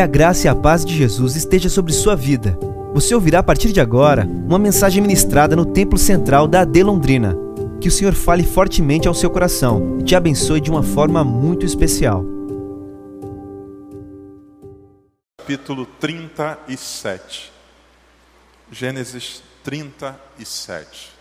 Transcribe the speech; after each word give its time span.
Que 0.00 0.04
a 0.04 0.06
graça 0.06 0.46
e 0.46 0.48
a 0.48 0.54
paz 0.54 0.82
de 0.82 0.96
Jesus 0.96 1.36
esteja 1.36 1.68
sobre 1.68 1.92
sua 1.92 2.16
vida. 2.16 2.58
Você 2.94 3.14
ouvirá 3.14 3.40
a 3.40 3.42
partir 3.42 3.70
de 3.70 3.82
agora 3.82 4.24
uma 4.24 4.58
mensagem 4.58 5.02
ministrada 5.02 5.54
no 5.54 5.66
Templo 5.66 5.98
Central 5.98 6.48
da 6.48 6.62
AD 6.62 6.82
Londrina. 6.82 7.36
Que 7.82 7.88
o 7.88 7.90
Senhor 7.90 8.14
fale 8.14 8.42
fortemente 8.42 9.06
ao 9.06 9.12
seu 9.12 9.28
coração 9.28 9.98
e 10.00 10.02
te 10.02 10.16
abençoe 10.16 10.58
de 10.58 10.70
uma 10.70 10.82
forma 10.82 11.22
muito 11.22 11.66
especial. 11.66 12.24
Capítulo 15.36 15.84
37. 15.84 17.52
Gênesis 18.72 19.42
37. 19.62 21.12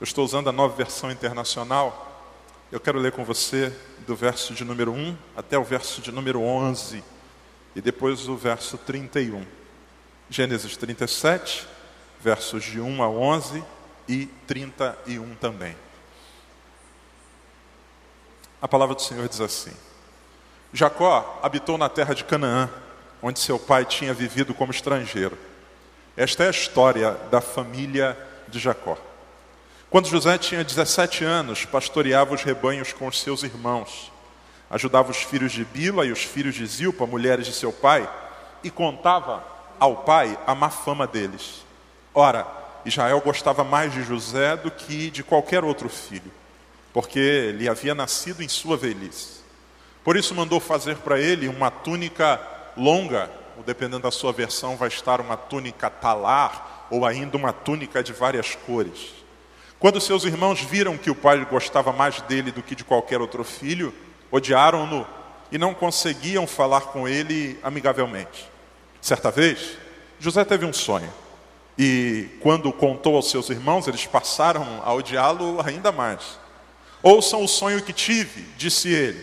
Eu 0.00 0.04
estou 0.04 0.24
usando 0.24 0.48
a 0.48 0.52
nova 0.52 0.74
versão 0.74 1.10
internacional. 1.10 2.24
Eu 2.72 2.80
quero 2.80 2.98
ler 2.98 3.12
com 3.12 3.22
você 3.22 3.70
do 4.06 4.16
verso 4.16 4.54
de 4.54 4.64
número 4.64 4.92
1 4.92 5.14
até 5.36 5.58
o 5.58 5.62
verso 5.62 6.00
de 6.00 6.10
número 6.10 6.40
11 6.40 7.15
e 7.76 7.80
depois 7.82 8.26
o 8.26 8.34
verso 8.34 8.78
31. 8.78 9.44
Gênesis 10.30 10.78
37, 10.78 11.68
versos 12.18 12.64
de 12.64 12.80
1 12.80 13.02
a 13.02 13.08
11 13.10 13.62
e 14.08 14.26
31 14.46 15.34
também. 15.34 15.76
A 18.62 18.66
palavra 18.66 18.94
do 18.94 19.02
Senhor 19.02 19.28
diz 19.28 19.42
assim: 19.42 19.74
Jacó 20.72 21.38
habitou 21.42 21.76
na 21.76 21.90
terra 21.90 22.14
de 22.14 22.24
Canaã, 22.24 22.70
onde 23.20 23.38
seu 23.40 23.58
pai 23.58 23.84
tinha 23.84 24.14
vivido 24.14 24.54
como 24.54 24.72
estrangeiro. 24.72 25.36
Esta 26.16 26.44
é 26.44 26.46
a 26.46 26.50
história 26.50 27.12
da 27.30 27.42
família 27.42 28.16
de 28.48 28.58
Jacó. 28.58 28.96
Quando 29.90 30.08
José 30.08 30.38
tinha 30.38 30.64
17 30.64 31.24
anos, 31.24 31.66
pastoreava 31.66 32.34
os 32.34 32.42
rebanhos 32.42 32.94
com 32.94 33.06
os 33.06 33.20
seus 33.20 33.42
irmãos 33.42 34.10
ajudava 34.70 35.10
os 35.10 35.18
filhos 35.18 35.52
de 35.52 35.64
Bila 35.64 36.04
e 36.06 36.12
os 36.12 36.22
filhos 36.22 36.54
de 36.54 36.66
Zilpa, 36.66 37.06
mulheres 37.06 37.46
de 37.46 37.52
seu 37.52 37.72
pai, 37.72 38.08
e 38.62 38.70
contava 38.70 39.44
ao 39.78 39.96
pai 39.98 40.38
a 40.46 40.54
má 40.54 40.70
fama 40.70 41.06
deles. 41.06 41.64
Ora, 42.14 42.46
Israel 42.84 43.20
gostava 43.20 43.62
mais 43.62 43.92
de 43.92 44.02
José 44.02 44.56
do 44.56 44.70
que 44.70 45.10
de 45.10 45.22
qualquer 45.22 45.64
outro 45.64 45.88
filho, 45.88 46.30
porque 46.92 47.52
lhe 47.52 47.68
havia 47.68 47.94
nascido 47.94 48.42
em 48.42 48.48
sua 48.48 48.76
velhice. 48.76 49.40
Por 50.02 50.16
isso 50.16 50.34
mandou 50.34 50.60
fazer 50.60 50.96
para 50.98 51.18
ele 51.18 51.48
uma 51.48 51.70
túnica 51.70 52.40
longa, 52.76 53.30
ou 53.56 53.62
dependendo 53.64 54.02
da 54.02 54.10
sua 54.10 54.32
versão, 54.32 54.76
vai 54.76 54.88
estar 54.88 55.20
uma 55.20 55.36
túnica 55.36 55.90
talar, 55.90 56.86
ou 56.90 57.04
ainda 57.04 57.36
uma 57.36 57.52
túnica 57.52 58.02
de 58.02 58.12
várias 58.12 58.54
cores. 58.54 59.14
Quando 59.78 60.00
seus 60.00 60.24
irmãos 60.24 60.60
viram 60.62 60.96
que 60.96 61.10
o 61.10 61.14
pai 61.14 61.44
gostava 61.44 61.92
mais 61.92 62.20
dele 62.22 62.50
do 62.50 62.62
que 62.62 62.74
de 62.74 62.84
qualquer 62.84 63.20
outro 63.20 63.44
filho, 63.44 63.92
odiaram-no 64.30 65.06
e 65.50 65.58
não 65.58 65.74
conseguiam 65.74 66.46
falar 66.46 66.82
com 66.82 67.08
ele 67.08 67.58
amigavelmente. 67.62 68.48
Certa 69.00 69.30
vez, 69.30 69.78
José 70.18 70.44
teve 70.44 70.64
um 70.64 70.72
sonho. 70.72 71.12
E 71.78 72.28
quando 72.40 72.72
contou 72.72 73.16
aos 73.16 73.30
seus 73.30 73.50
irmãos, 73.50 73.86
eles 73.86 74.06
passaram 74.06 74.82
a 74.84 74.92
odiá-lo 74.92 75.60
ainda 75.64 75.92
mais. 75.92 76.38
Ouçam 77.02 77.44
o 77.44 77.48
sonho 77.48 77.82
que 77.82 77.92
tive, 77.92 78.42
disse 78.56 78.88
ele. 78.88 79.22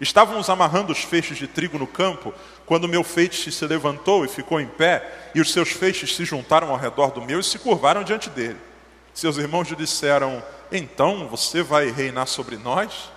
Estávamos 0.00 0.48
amarrando 0.48 0.92
os 0.92 1.00
feixes 1.00 1.36
de 1.36 1.48
trigo 1.48 1.76
no 1.76 1.86
campo, 1.86 2.32
quando 2.64 2.86
meu 2.86 3.02
feixe 3.02 3.50
se 3.50 3.66
levantou 3.66 4.24
e 4.24 4.28
ficou 4.28 4.60
em 4.60 4.66
pé, 4.68 5.30
e 5.34 5.40
os 5.40 5.52
seus 5.52 5.70
feixes 5.70 6.14
se 6.14 6.24
juntaram 6.24 6.70
ao 6.70 6.76
redor 6.76 7.10
do 7.10 7.20
meu 7.20 7.40
e 7.40 7.44
se 7.44 7.58
curvaram 7.58 8.04
diante 8.04 8.30
dele. 8.30 8.58
Seus 9.12 9.36
irmãos 9.36 9.68
lhe 9.68 9.74
disseram: 9.74 10.42
Então 10.70 11.26
você 11.26 11.62
vai 11.62 11.90
reinar 11.90 12.26
sobre 12.26 12.56
nós? 12.56 13.10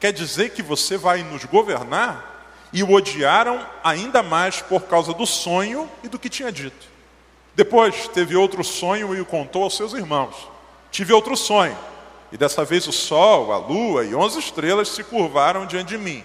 Quer 0.00 0.12
dizer 0.12 0.50
que 0.50 0.62
você 0.62 0.96
vai 0.96 1.22
nos 1.22 1.44
governar? 1.44 2.36
E 2.72 2.82
o 2.82 2.92
odiaram 2.92 3.66
ainda 3.82 4.22
mais 4.22 4.60
por 4.60 4.82
causa 4.82 5.12
do 5.14 5.26
sonho 5.26 5.90
e 6.04 6.08
do 6.08 6.18
que 6.18 6.28
tinha 6.28 6.52
dito. 6.52 6.86
Depois 7.54 8.06
teve 8.08 8.36
outro 8.36 8.62
sonho 8.62 9.14
e 9.16 9.20
o 9.20 9.26
contou 9.26 9.64
aos 9.64 9.76
seus 9.76 9.92
irmãos. 9.92 10.48
Tive 10.90 11.12
outro 11.12 11.36
sonho, 11.36 11.76
e 12.30 12.36
dessa 12.36 12.64
vez 12.64 12.86
o 12.86 12.92
sol, 12.92 13.52
a 13.52 13.56
lua 13.56 14.04
e 14.04 14.14
onze 14.14 14.38
estrelas 14.38 14.88
se 14.88 15.02
curvaram 15.02 15.66
diante 15.66 15.88
de 15.88 15.98
mim. 15.98 16.22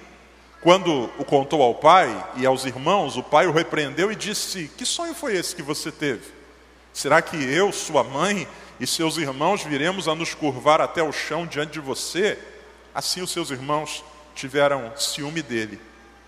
Quando 0.62 1.10
o 1.18 1.26
contou 1.26 1.62
ao 1.62 1.76
pai 1.76 2.26
e 2.38 2.46
aos 2.46 2.66
irmãos, 2.66 3.18
o 3.18 3.24
pai 3.24 3.48
o 3.48 3.52
repreendeu 3.52 4.12
e 4.12 4.16
disse: 4.16 4.70
Que 4.78 4.86
sonho 4.86 5.14
foi 5.14 5.36
esse 5.36 5.56
que 5.56 5.62
você 5.62 5.92
teve? 5.92 6.32
Será 6.94 7.22
que 7.22 7.36
eu, 7.36 7.72
sua 7.72 8.04
mãe 8.04 8.48
e 8.80 8.86
seus 8.86 9.18
irmãos 9.18 9.64
viremos 9.64 10.08
a 10.08 10.16
nos 10.16 10.34
curvar 10.34 10.80
até 10.80 11.02
o 11.02 11.12
chão 11.12 11.46
diante 11.46 11.74
de 11.74 11.80
você? 11.80 12.38
Assim 12.94 13.22
os 13.22 13.32
seus 13.32 13.50
irmãos 13.50 14.04
tiveram 14.36 14.92
ciúme 14.96 15.42
dele. 15.42 15.80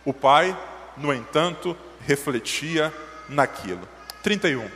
O 0.04 0.14
pai, 0.14 0.58
no 0.98 1.14
entanto, 1.14 1.76
refletia 2.02 2.94
naquilo. 3.28 3.88
31. 4.24 4.70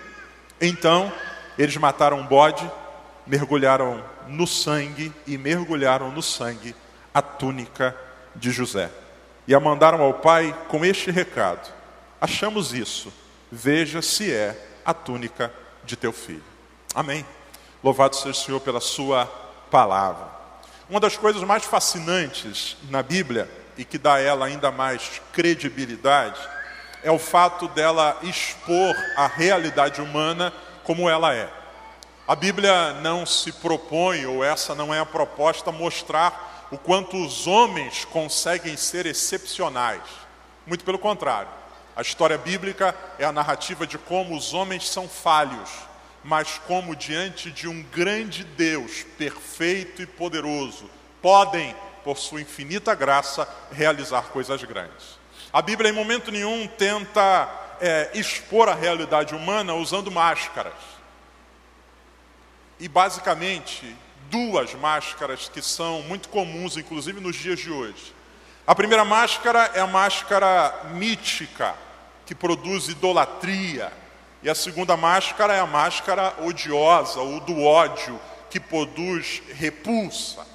Então 0.62 1.12
eles 1.58 1.76
mataram 1.78 2.20
um 2.20 2.26
bode, 2.26 2.70
mergulharam 3.26 4.04
no 4.28 4.48
sangue 4.48 5.14
e 5.28 5.38
mergulharam 5.38 6.12
no 6.12 6.22
sangue 6.22 6.76
a 7.14 7.22
túnica 7.22 7.96
de 8.36 8.52
José. 8.52 8.90
E 9.48 9.54
a 9.54 9.60
mandaram 9.60 10.02
ao 10.02 10.14
pai 10.14 10.56
com 10.68 10.86
este 10.86 11.12
recado: 11.12 11.72
Achamos 12.22 12.74
isso, 12.74 13.12
veja 13.52 14.02
se 14.02 14.32
é 14.32 14.80
a 14.86 14.94
túnica 14.94 15.54
de 15.84 15.96
teu 15.96 16.14
filho. 16.14 16.44
Amém. 16.94 17.26
Louvado 17.84 18.16
seja 18.16 18.30
o 18.30 18.34
Senhor 18.34 18.60
pela 18.60 18.80
sua 18.80 19.26
palavra. 19.72 20.39
Uma 20.90 21.00
das 21.00 21.16
coisas 21.16 21.44
mais 21.44 21.66
fascinantes 21.66 22.76
na 22.90 23.04
Bíblia 23.04 23.48
e 23.78 23.86
que 23.86 24.00
dá 24.00 24.16
a 24.16 24.20
ela 24.20 24.48
ainda 24.48 24.72
mais 24.72 25.22
credibilidade 25.32 26.40
é 27.04 27.12
o 27.12 27.20
fato 27.20 27.68
dela 27.68 28.18
expor 28.24 28.96
a 29.16 29.28
realidade 29.28 30.02
humana 30.02 30.52
como 30.84 31.08
ela 31.08 31.32
é. 31.32 31.48
A 32.28 32.36
Bíblia 32.36 32.94
não 33.02 33.24
se 33.24 33.52
propõe, 33.52 34.26
ou 34.26 34.44
essa 34.44 34.74
não 34.74 34.92
é 34.92 35.00
a 35.00 35.06
proposta, 35.06 35.72
mostrar 35.72 36.68
o 36.72 36.78
quanto 36.78 37.24
os 37.24 37.46
homens 37.46 38.04
conseguem 38.06 38.76
ser 38.76 39.06
excepcionais. 39.06 40.02
Muito 40.66 40.84
pelo 40.84 40.98
contrário. 40.98 41.50
A 41.96 42.02
história 42.02 42.38
bíblica 42.38 42.96
é 43.20 43.26
a 43.26 43.32
narrativa 43.32 43.86
de 43.86 44.00
como 44.00 44.36
os 44.36 44.56
homens 44.56 44.90
são 44.90 45.08
falhos 45.08 45.70
mas 46.24 46.60
como 46.68 46.96
diante 46.96 47.52
de 47.52 47.68
um 47.68 47.82
grande 47.84 48.44
Deus, 48.44 49.04
perfeito 49.18 50.02
e 50.02 50.06
poderoso, 50.06 50.90
podem, 51.22 51.76
por 52.04 52.18
sua 52.18 52.42
infinita 52.42 52.94
graça, 52.96 53.48
realizar 53.72 54.24
coisas 54.24 54.64
grandes. 54.64 55.20
A 55.52 55.62
Bíblia, 55.62 55.90
em 55.90 55.94
momento 55.94 56.32
nenhum, 56.32 56.68
tenta 56.68 57.50
é, 57.82 58.12
expor 58.14 58.70
a 58.70 58.76
realidade 58.76 59.34
humana 59.34 59.74
usando 59.74 60.12
máscaras. 60.12 60.74
E, 62.80 62.88
basicamente, 62.88 63.96
duas 64.30 64.74
máscaras 64.76 65.50
que 65.50 65.62
são 65.62 66.02
muito 66.04 66.30
comuns, 66.30 66.78
inclusive 66.78 67.20
nos 67.20 67.36
dias 67.36 67.60
de 67.60 67.72
hoje. 67.72 68.14
A 68.66 68.76
primeira 68.76 69.04
máscara 69.04 69.72
é 69.74 69.80
a 69.80 69.88
máscara 69.88 70.92
mítica, 70.92 71.76
que 72.26 72.36
produz 72.36 72.88
idolatria, 72.88 73.92
e 74.42 74.50
a 74.50 74.56
segunda 74.56 74.96
máscara 74.96 75.54
é 75.54 75.60
a 75.60 75.66
máscara 75.66 76.34
odiosa, 76.42 77.20
ou 77.20 77.40
do 77.40 77.64
ódio, 77.64 78.20
que 78.50 78.60
produz 78.60 79.42
repulsa. 79.54 80.46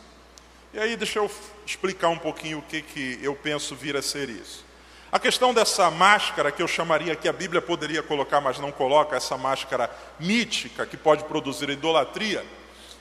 E 0.73 0.79
aí 0.79 0.97
deixa 0.97 1.19
eu 1.19 1.31
explicar 1.67 2.09
um 2.09 2.19
pouquinho 2.19 2.59
o 2.59 2.63
que, 2.63 2.83
que 2.83 3.19
eu 3.23 3.35
penso 3.35 3.75
vir 3.77 3.97
a 3.97 4.03
ser 4.03 4.29
isso. 4.29 4.65
A 5.13 5.19
questão 5.19 5.55
dessa 5.55 5.91
máscara, 5.93 6.51
que 6.51 6.61
eu 6.61 6.67
chamaria 6.67 7.15
que 7.15 7.29
a 7.29 7.33
Bíblia 7.33 7.63
poderia 7.63 8.03
colocar, 8.03 8.41
mas 8.41 8.59
não 8.59 8.73
coloca, 8.73 9.15
essa 9.15 9.37
máscara 9.37 9.89
mítica, 10.19 10.85
que 10.85 10.97
pode 10.97 11.23
produzir 11.25 11.69
idolatria, 11.71 12.45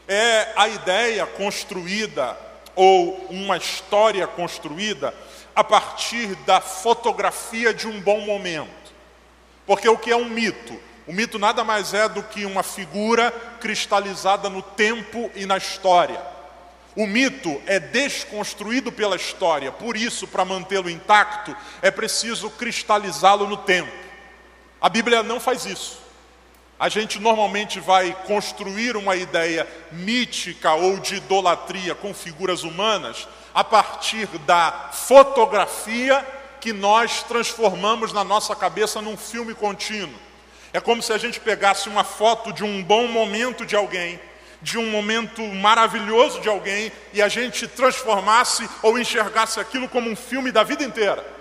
é 0.08 0.54
a 0.56 0.68
ideia 0.68 1.26
construída, 1.26 2.38
ou 2.76 3.26
uma 3.30 3.58
história 3.58 4.28
construída, 4.28 5.14
a 5.56 5.64
partir 5.64 6.36
da 6.46 6.62
fotografia 6.62 7.74
de 7.74 7.88
um 7.88 8.00
bom 8.00 8.22
momento. 8.22 8.83
Porque 9.66 9.88
o 9.88 9.98
que 9.98 10.12
é 10.12 10.16
um 10.16 10.30
mito? 10.30 10.80
O 11.06 11.14
mito 11.14 11.38
nada 11.38 11.64
mais 11.64 11.94
é 11.94 12.08
do 12.08 12.24
que 12.24 12.46
uma 12.46 12.64
figura 12.64 13.32
cristalizada 13.60 14.50
no 14.50 14.62
tempo 14.62 15.30
e 15.36 15.46
na 15.46 15.58
história. 15.58 16.20
O 16.96 17.08
mito 17.08 17.62
é 17.66 17.80
desconstruído 17.80 18.92
pela 18.92 19.16
história, 19.16 19.72
por 19.72 19.98
isso, 19.98 20.28
para 20.28 20.46
mantê-lo 20.46 20.90
intacto, 20.90 21.56
é 21.82 21.90
preciso 21.90 22.50
cristalizá-lo 22.52 23.48
no 23.48 23.58
tempo. 23.58 23.92
A 24.80 24.90
Bíblia 24.90 25.24
não 25.24 25.40
faz 25.40 25.66
isso. 25.66 26.04
A 26.80 26.90
gente 26.90 27.20
normalmente 27.20 27.80
vai 27.80 28.16
construir 28.28 28.96
uma 28.96 29.16
ideia 29.16 29.68
mítica 29.92 30.74
ou 30.74 31.00
de 31.00 31.16
idolatria 31.16 31.96
com 31.96 32.14
figuras 32.14 32.64
humanas 32.64 33.28
a 33.54 33.64
partir 33.64 34.28
da 34.40 34.90
fotografia 34.92 36.26
que 36.64 36.72
nós 36.72 37.24
transformamos 37.24 38.14
na 38.14 38.24
nossa 38.24 38.56
cabeça 38.56 39.02
num 39.02 39.18
filme 39.18 39.54
contínuo. 39.54 40.18
É 40.72 40.80
como 40.80 41.04
se 41.04 41.12
a 41.12 41.18
gente 41.18 41.38
pegasse 41.38 41.90
uma 41.90 42.06
foto 42.06 42.54
de 42.54 42.64
um 42.64 42.82
bom 42.82 43.06
momento 43.06 43.66
de 43.66 43.76
alguém, 43.76 44.18
de 44.62 44.78
um 44.78 44.90
momento 44.90 45.42
maravilhoso 45.42 46.40
de 46.40 46.48
alguém, 46.48 46.90
e 47.12 47.22
a 47.22 47.28
gente 47.28 47.68
transformasse 47.68 48.70
ou 48.82 48.98
enxergasse 48.98 49.60
aquilo 49.60 49.90
como 49.90 50.10
um 50.10 50.16
filme 50.16 50.54
da 50.54 50.64
vida 50.64 50.86
inteira. 50.86 51.33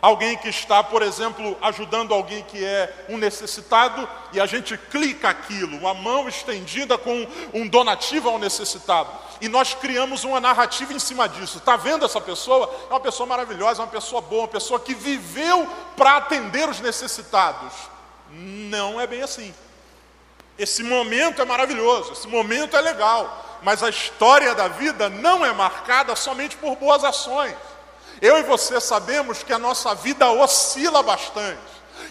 Alguém 0.00 0.36
que 0.36 0.48
está, 0.48 0.82
por 0.84 1.02
exemplo, 1.02 1.56
ajudando 1.62 2.12
alguém 2.12 2.42
que 2.44 2.64
é 2.64 3.06
um 3.08 3.16
necessitado 3.16 4.08
e 4.32 4.40
a 4.40 4.46
gente 4.46 4.76
clica 4.76 5.28
aquilo, 5.28 5.76
uma 5.76 5.94
mão 5.94 6.28
estendida 6.28 6.98
com 6.98 7.26
um 7.52 7.66
donativo 7.66 8.28
ao 8.28 8.38
necessitado. 8.38 9.10
E 9.40 9.48
nós 9.48 9.74
criamos 9.74 10.24
uma 10.24 10.40
narrativa 10.40 10.92
em 10.92 10.98
cima 10.98 11.28
disso. 11.28 11.58
Está 11.58 11.76
vendo 11.76 12.04
essa 12.04 12.20
pessoa? 12.20 12.72
É 12.88 12.92
uma 12.92 13.00
pessoa 13.00 13.26
maravilhosa, 13.26 13.82
uma 13.82 13.88
pessoa 13.88 14.20
boa, 14.20 14.42
uma 14.42 14.48
pessoa 14.48 14.80
que 14.80 14.94
viveu 14.94 15.66
para 15.96 16.16
atender 16.16 16.68
os 16.68 16.80
necessitados. 16.80 17.72
Não 18.30 19.00
é 19.00 19.06
bem 19.06 19.22
assim. 19.22 19.54
Esse 20.58 20.82
momento 20.82 21.42
é 21.42 21.44
maravilhoso, 21.44 22.12
esse 22.12 22.26
momento 22.26 22.76
é 22.76 22.80
legal, 22.80 23.58
mas 23.62 23.82
a 23.82 23.90
história 23.90 24.54
da 24.54 24.68
vida 24.68 25.08
não 25.10 25.44
é 25.44 25.52
marcada 25.52 26.16
somente 26.16 26.56
por 26.56 26.76
boas 26.76 27.04
ações. 27.04 27.54
Eu 28.20 28.38
e 28.38 28.42
você 28.42 28.80
sabemos 28.80 29.42
que 29.42 29.52
a 29.52 29.58
nossa 29.58 29.94
vida 29.94 30.30
oscila 30.30 31.02
bastante, 31.02 31.60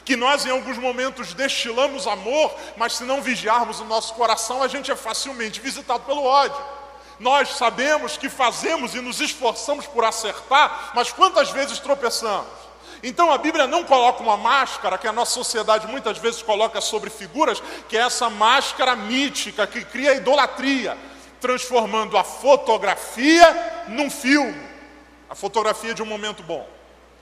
que 0.03 0.15
nós 0.15 0.45
em 0.45 0.51
alguns 0.51 0.77
momentos 0.77 1.33
destilamos 1.33 2.05
amor, 2.05 2.53
mas 2.77 2.93
se 2.93 3.03
não 3.03 3.21
vigiarmos 3.21 3.79
o 3.79 3.85
nosso 3.85 4.13
coração, 4.13 4.61
a 4.61 4.67
gente 4.67 4.91
é 4.91 4.95
facilmente 4.95 5.59
visitado 5.59 6.03
pelo 6.03 6.23
ódio. 6.23 6.63
Nós 7.19 7.55
sabemos 7.55 8.17
que 8.17 8.29
fazemos 8.29 8.93
e 8.93 9.01
nos 9.01 9.19
esforçamos 9.19 9.87
por 9.87 10.03
acertar, 10.03 10.91
mas 10.93 11.11
quantas 11.11 11.49
vezes 11.49 11.79
tropeçamos? 11.79 12.65
Então 13.01 13.31
a 13.31 13.37
Bíblia 13.37 13.65
não 13.65 13.83
coloca 13.83 14.21
uma 14.21 14.37
máscara 14.37 14.97
que 14.97 15.07
a 15.07 15.13
nossa 15.13 15.31
sociedade 15.31 15.87
muitas 15.87 16.17
vezes 16.17 16.41
coloca 16.41 16.81
sobre 16.81 17.09
figuras, 17.09 17.61
que 17.89 17.97
é 17.97 18.01
essa 18.01 18.29
máscara 18.29 18.95
mítica 18.95 19.65
que 19.65 19.83
cria 19.83 20.13
idolatria, 20.13 20.97
transformando 21.41 22.17
a 22.17 22.23
fotografia 22.23 23.85
num 23.87 24.09
filme 24.09 24.74
a 25.29 25.35
fotografia 25.35 25.93
de 25.93 26.01
um 26.01 26.05
momento 26.05 26.43
bom. 26.43 26.67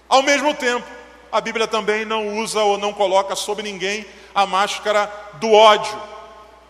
Ao 0.10 0.22
mesmo 0.22 0.54
tempo, 0.54 0.86
a 1.32 1.42
Bíblia 1.42 1.68
também 1.68 2.06
não 2.06 2.38
usa 2.38 2.62
ou 2.62 2.78
não 2.78 2.94
coloca 2.94 3.36
sobre 3.36 3.64
ninguém 3.64 4.06
a 4.36 4.46
máscara 4.46 5.12
do 5.34 5.52
ódio, 5.52 6.00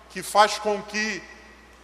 que 0.10 0.24
faz 0.24 0.58
com 0.58 0.82
que 0.84 1.22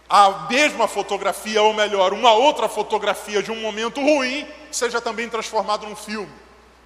a 0.08 0.46
mesma 0.50 0.88
fotografia, 0.88 1.62
ou 1.62 1.72
melhor, 1.72 2.12
uma 2.12 2.32
outra 2.32 2.68
fotografia 2.68 3.42
de 3.42 3.52
um 3.52 3.60
momento 3.60 4.00
ruim, 4.00 4.46
seja 4.70 5.00
também 5.00 5.28
transformada 5.28 5.86
num 5.86 5.94
filme. 5.94 6.32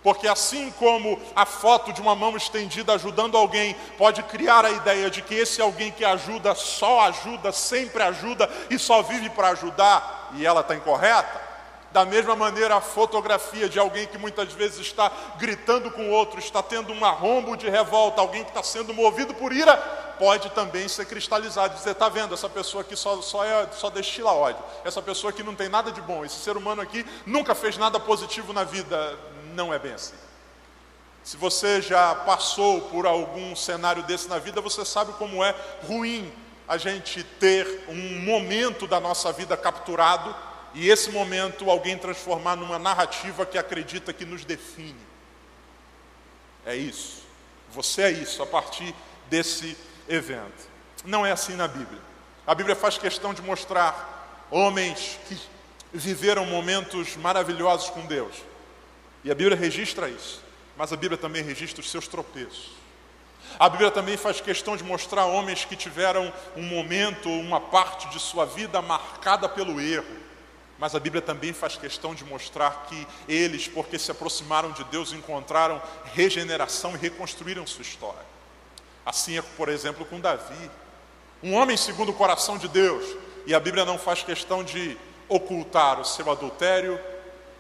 Porque 0.03 0.29
assim 0.29 0.71
como 0.73 1.19
a 1.35 1.47
foto 1.47 1.91
de 1.91 2.03
uma 2.03 2.15
mão 2.15 2.37
estendida 2.37 2.93
ajudando 2.93 3.39
alguém 3.39 3.75
pode 3.97 4.23
criar 4.25 4.63
a 4.63 4.71
ideia 4.71 5.09
de 5.09 5.23
que 5.23 5.35
esse 5.35 5.63
alguém 5.63 5.91
que 5.91 6.05
ajuda 6.05 6.55
só 6.55 7.01
ajuda, 7.09 7.51
sempre 7.53 8.03
ajuda 8.03 8.51
e 8.69 8.79
só 8.79 9.01
vive 9.01 9.31
para 9.31 9.49
ajudar 9.49 10.33
e 10.35 10.45
ela 10.45 10.61
está 10.61 10.75
incorreta, 10.75 11.41
da 11.95 12.05
mesma 12.05 12.35
maneira, 12.35 12.75
a 12.75 12.81
fotografia 12.81 13.69
de 13.69 13.79
alguém 13.79 14.05
que 14.09 14.19
muitas 14.19 14.53
vezes 14.53 14.81
está 14.81 15.13
gritando 15.39 15.93
com 15.93 16.11
outro, 16.11 16.41
está 16.41 16.61
tendo 16.61 16.93
um 16.93 17.05
arrombo 17.05 17.57
de 17.57 17.71
revolta, 17.71 18.21
alguém 18.21 18.43
que 18.43 18.51
está 18.51 18.65
sendo 18.65 18.93
movido 18.93 19.33
por 19.33 19.53
ira, 19.53 19.77
pode 20.19 20.51
também 20.51 20.89
ser 20.89 21.07
cristalizado. 21.07 21.77
Dizer, 21.77 21.93
está 21.93 22.09
vendo, 22.09 22.35
essa 22.35 22.49
pessoa 22.49 22.81
aqui 22.81 22.97
só, 22.97 23.23
só, 23.23 23.45
é, 23.45 23.69
só 23.71 23.91
destila 23.91 24.33
ódio. 24.33 24.61
Essa 24.85 25.01
pessoa 25.01 25.31
aqui 25.31 25.45
não 25.45 25.55
tem 25.55 25.69
nada 25.69 25.93
de 25.93 26.01
bom. 26.01 26.25
Esse 26.25 26.41
ser 26.41 26.57
humano 26.57 26.83
aqui 26.83 27.07
nunca 27.25 27.55
fez 27.55 27.79
nada 27.79 28.01
positivo 28.01 28.53
na 28.53 28.65
vida. 28.65 29.17
Não 29.55 29.73
é 29.73 29.79
bem 29.79 29.93
assim. 29.93 30.17
Se 31.23 31.37
você 31.37 31.81
já 31.81 32.13
passou 32.13 32.81
por 32.81 33.07
algum 33.07 33.55
cenário 33.55 34.03
desse 34.03 34.29
na 34.29 34.41
vida, 34.41 34.61
você 34.61 34.85
sabe 34.85 35.13
como 35.13 35.45
é 35.45 35.55
ruim 35.87 36.33
a 36.67 36.77
gente 36.77 37.23
ter 37.23 37.85
um 37.89 38.19
momento 38.25 38.85
da 38.85 38.99
nossa 38.99 39.31
vida 39.31 39.57
capturado 39.57 40.35
e 40.75 40.91
esse 40.91 41.11
momento 41.11 41.71
alguém 41.71 41.97
transformar 41.97 42.57
numa 42.57 42.79
narrativa 42.79 43.47
que 43.47 43.57
acredita 43.57 44.13
que 44.13 44.25
nos 44.25 44.45
define. 44.45 45.07
É 46.67 46.75
isso. 46.75 47.23
Você 47.71 48.03
é 48.03 48.11
isso 48.11 48.43
a 48.43 48.47
partir 48.47 48.93
desse 49.31 49.77
evento. 50.09 50.69
Não 51.05 51.25
é 51.25 51.31
assim 51.31 51.55
na 51.55 51.69
Bíblia. 51.69 52.01
A 52.45 52.55
Bíblia 52.55 52.75
faz 52.75 52.99
questão 52.99 53.33
de 53.33 53.41
mostrar 53.41 54.47
homens 54.51 55.19
que 55.29 55.39
viveram 55.93 56.45
momentos 56.45 57.17
maravilhosos 57.17 57.91
com 57.91 58.05
Deus. 58.07 58.35
E 59.23 59.31
a 59.31 59.35
Bíblia 59.35 59.57
registra 59.57 60.09
isso. 60.09 60.43
Mas 60.77 60.93
a 60.93 60.97
Bíblia 60.97 61.17
também 61.17 61.43
registra 61.43 61.81
os 61.81 61.91
seus 61.91 62.09
tropeços. 62.09 62.73
A 63.61 63.69
Bíblia 63.69 63.93
também 63.93 64.17
faz 64.17 64.41
questão 64.41 64.77
de 64.77 64.83
mostrar 64.83 65.27
homens 65.27 65.65
que 65.65 65.77
tiveram 65.77 66.33
um 66.57 66.63
momento, 66.63 67.29
uma 67.29 67.61
parte 67.61 68.09
de 68.09 68.19
sua 68.19 68.45
vida 68.45 68.83
marcada 68.83 69.49
pelo 69.49 69.81
erro 69.81 70.24
mas 70.79 70.95
a 70.95 71.01
Bíblia 71.01 71.23
também 71.23 71.53
faz 71.53 71.77
questão 71.77 72.15
de 72.15 72.25
mostrar 72.25 72.87
que 72.89 73.07
eles, 73.29 73.69
porque 73.69 73.99
se 73.99 74.11
aproximaram 74.11 74.73
de 74.73 74.85
Deus, 74.85 75.13
encontraram 75.13 75.81
regeneração 76.13 76.95
e 76.95 76.99
reconstruíram 76.99 77.67
sua 77.67 77.83
história. 77.83 78.27
Assim 79.07 79.39
é, 79.39 79.43
por 79.43 79.69
exemplo, 79.69 80.05
com 80.05 80.19
Davi, 80.19 80.71
um 81.43 81.55
homem 81.55 81.77
segundo 81.77 82.11
o 82.11 82.15
coração 82.15 82.59
de 82.59 82.69
Deus, 82.69 83.05
e 83.47 83.55
a 83.55 83.61
Bíblia 83.61 83.85
não 83.85 83.99
faz 83.99 84.23
questão 84.23 84.65
de 84.65 84.97
ocultar 85.29 86.01
o 86.01 86.05
seu 86.05 86.31
adultério, 86.31 86.99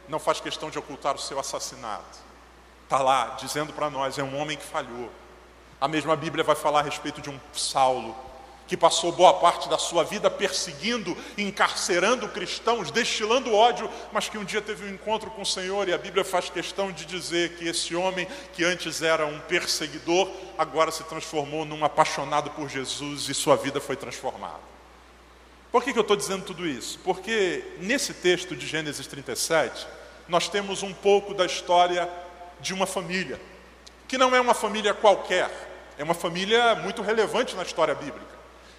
não 0.08 0.18
faz 0.18 0.40
questão 0.40 0.70
de 0.70 0.78
ocultar 0.78 1.14
o 1.14 1.18
seu 1.18 1.38
assassinato. 1.38 2.18
Está 2.84 2.98
lá 2.98 3.36
dizendo 3.38 3.72
para 3.72 3.90
nós: 3.90 4.18
é 4.18 4.22
um 4.22 4.38
homem 4.38 4.56
que 4.56 4.64
falhou. 4.64 5.10
A 5.80 5.88
mesma 5.88 6.16
Bíblia 6.16 6.42
vai 6.42 6.54
falar 6.54 6.80
a 6.80 6.82
respeito 6.82 7.20
de 7.20 7.28
um 7.28 7.38
Saulo, 7.52 8.16
que 8.66 8.76
passou 8.76 9.12
boa 9.12 9.34
parte 9.34 9.68
da 9.68 9.76
sua 9.76 10.04
vida 10.04 10.30
perseguindo, 10.30 11.16
encarcerando 11.36 12.28
cristãos, 12.28 12.90
destilando 12.90 13.54
ódio, 13.54 13.90
mas 14.12 14.28
que 14.28 14.38
um 14.38 14.44
dia 14.44 14.62
teve 14.62 14.86
um 14.86 14.94
encontro 14.94 15.30
com 15.30 15.42
o 15.42 15.46
Senhor, 15.46 15.88
e 15.88 15.92
a 15.92 15.98
Bíblia 15.98 16.24
faz 16.24 16.48
questão 16.48 16.90
de 16.90 17.04
dizer 17.04 17.56
que 17.56 17.68
esse 17.68 17.94
homem, 17.94 18.26
que 18.54 18.64
antes 18.64 19.02
era 19.02 19.26
um 19.26 19.38
perseguidor, 19.40 20.30
agora 20.56 20.90
se 20.90 21.04
transformou 21.04 21.64
num 21.64 21.84
apaixonado 21.84 22.50
por 22.50 22.68
Jesus 22.68 23.28
e 23.28 23.34
sua 23.34 23.56
vida 23.56 23.80
foi 23.80 23.96
transformada. 23.96 24.74
Por 25.70 25.82
que, 25.82 25.92
que 25.92 25.98
eu 25.98 26.02
estou 26.02 26.16
dizendo 26.16 26.44
tudo 26.44 26.66
isso? 26.66 27.00
Porque 27.00 27.64
nesse 27.80 28.14
texto 28.14 28.54
de 28.54 28.66
Gênesis 28.66 29.06
37, 29.06 29.86
nós 30.28 30.48
temos 30.48 30.82
um 30.82 30.92
pouco 30.92 31.34
da 31.34 31.44
história 31.44 32.08
de 32.60 32.72
uma 32.72 32.86
família, 32.86 33.38
que 34.08 34.16
não 34.16 34.34
é 34.34 34.40
uma 34.40 34.54
família 34.54 34.94
qualquer, 34.94 35.50
é 35.98 36.04
uma 36.04 36.14
família 36.14 36.76
muito 36.76 37.02
relevante 37.02 37.54
na 37.56 37.62
história 37.62 37.94
bíblica 37.94 38.33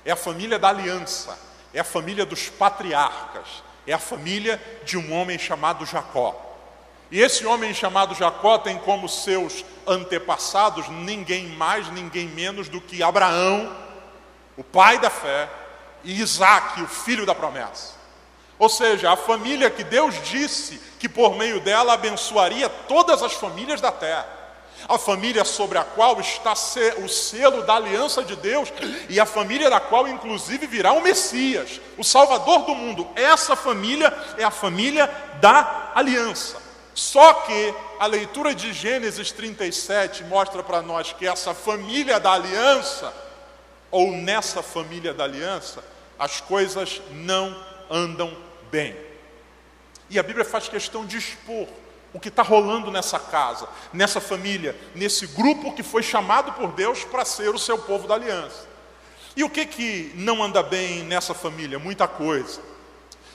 é 0.06 0.12
a 0.12 0.16
família 0.16 0.60
da 0.60 0.70
aliança, 0.70 1.38
é 1.74 1.80
a 1.80 1.84
família 1.84 2.26
dos 2.26 2.48
patriarcas, 2.48 3.64
é 3.88 3.92
a 3.92 4.00
família 4.00 4.62
de 4.86 4.98
um 4.98 5.12
homem 5.14 5.38
chamado 5.38 5.86
Jacó. 5.86 6.42
E 7.12 7.20
esse 7.20 7.46
homem 7.46 7.74
chamado 7.74 8.16
Jacó 8.16 8.58
tem 8.60 8.78
como 8.78 9.10
seus 9.10 9.66
antepassados 9.86 10.88
ninguém 10.90 11.48
mais, 11.48 11.92
ninguém 11.92 12.28
menos 12.28 12.70
do 12.70 12.80
que 12.80 13.04
Abraão, 13.04 13.76
o 14.56 14.64
pai 14.64 15.00
da 15.00 15.10
fé, 15.10 15.50
e 16.04 16.22
Isaac, 16.22 16.82
o 16.82 16.88
filho 16.88 17.26
da 17.26 17.34
promessa. 17.34 17.96
Ou 18.60 18.70
seja, 18.70 19.12
a 19.12 19.18
família 19.18 19.70
que 19.70 19.84
Deus 19.84 20.16
disse 20.24 20.80
que 21.00 21.10
por 21.10 21.36
meio 21.36 21.60
dela 21.60 21.94
abençoaria 21.94 22.70
todas 22.70 23.22
as 23.22 23.34
famílias 23.34 23.82
da 23.82 23.92
terra 23.92 24.45
a 24.88 24.98
família 24.98 25.44
sobre 25.44 25.78
a 25.78 25.84
qual 25.84 26.20
está 26.20 26.54
o 27.04 27.08
selo 27.08 27.64
da 27.64 27.76
aliança 27.76 28.24
de 28.24 28.36
Deus 28.36 28.72
e 29.10 29.20
a 29.20 29.26
família 29.26 29.70
da 29.70 29.80
qual, 29.80 30.08
inclusive, 30.08 30.68
virá 30.68 30.94
o 30.94 31.02
Messias, 31.02 31.82
o 31.98 32.04
Salvador 32.04 32.66
do 32.66 32.76
mundo. 32.76 33.08
Essa 33.16 33.56
família 33.56 34.14
é 34.38 34.44
a 34.44 34.52
família 34.52 35.10
da 35.42 35.92
aliança. 35.96 36.62
Só 36.94 37.34
que 37.34 37.74
a 38.00 38.06
leitura 38.06 38.56
de 38.56 38.72
Gênesis 38.72 39.32
37 39.32 40.24
mostra 40.24 40.64
para 40.64 40.82
nós 40.82 41.12
que 41.14 41.28
essa 41.28 41.54
família 41.54 42.20
da 42.20 42.34
aliança, 42.34 43.14
ou 43.92 44.12
nessa 44.12 44.62
família 44.62 45.14
da 45.14 45.26
aliança, 45.26 45.84
as 46.18 46.40
coisas 46.40 47.02
não 47.12 47.56
andam 47.90 48.36
bem. 48.72 48.96
E 50.10 50.20
a 50.20 50.24
Bíblia 50.24 50.46
faz 50.46 50.70
questão 50.70 51.06
de 51.06 51.18
expor 51.18 51.68
o 52.16 52.20
que 52.20 52.30
está 52.30 52.42
rolando 52.42 52.90
nessa 52.90 53.20
casa, 53.20 53.68
nessa 53.92 54.22
família, 54.22 54.74
nesse 54.96 55.28
grupo 55.28 55.74
que 55.74 55.84
foi 55.84 56.02
chamado 56.02 56.54
por 56.54 56.72
Deus 56.72 57.04
para 57.04 57.26
ser 57.26 57.50
o 57.50 57.60
seu 57.60 57.78
povo 57.78 58.08
da 58.08 58.14
aliança. 58.14 58.66
E 59.36 59.44
o 59.44 59.50
que 59.50 59.66
que 59.66 60.14
não 60.16 60.42
anda 60.42 60.64
bem 60.64 61.04
nessa 61.04 61.34
família? 61.34 61.78
Muita 61.78 62.08
coisa. 62.08 62.62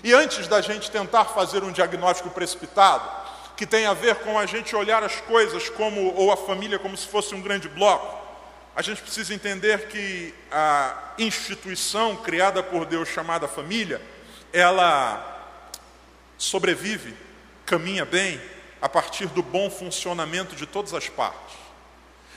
E 0.03 0.15
antes 0.15 0.49
da 0.49 0.63
gente 0.63 0.91
tentar 0.91 1.27
fazer 1.27 1.63
um 1.63 1.71
diagnóstico 1.71 2.31
precipitado, 2.31 3.07
que 3.55 3.67
tem 3.67 3.85
a 3.85 3.93
ver 3.93 4.15
com 4.21 4.39
a 4.39 4.47
gente 4.47 4.75
olhar 4.75 5.05
as 5.05 5.21
coisas 5.21 5.69
como 5.69 6.15
ou 6.15 6.33
a 6.33 6.37
família 6.39 6.79
como 6.79 6.97
se 6.97 7.07
fosse 7.07 7.35
um 7.35 7.43
grande 7.43 7.69
bloco, 7.69 8.19
a 8.75 8.81
gente 8.81 9.03
precisa 9.03 9.35
entender 9.35 9.89
que 9.89 10.35
a 10.51 11.13
instituição 11.19 12.17
criada 12.17 12.63
por 12.63 12.87
Deus 12.87 13.11
chamada 13.11 13.47
família, 13.47 14.01
ela 14.51 15.53
sobrevive, 16.39 17.15
caminha 17.67 18.07
bem 18.07 18.41
a 18.81 18.89
partir 18.89 19.27
do 19.27 19.43
bom 19.43 19.71
funcionamento 19.71 20.57
de 20.57 20.67
todas 20.67 20.95
as 20.95 21.09
partes. 21.09 21.57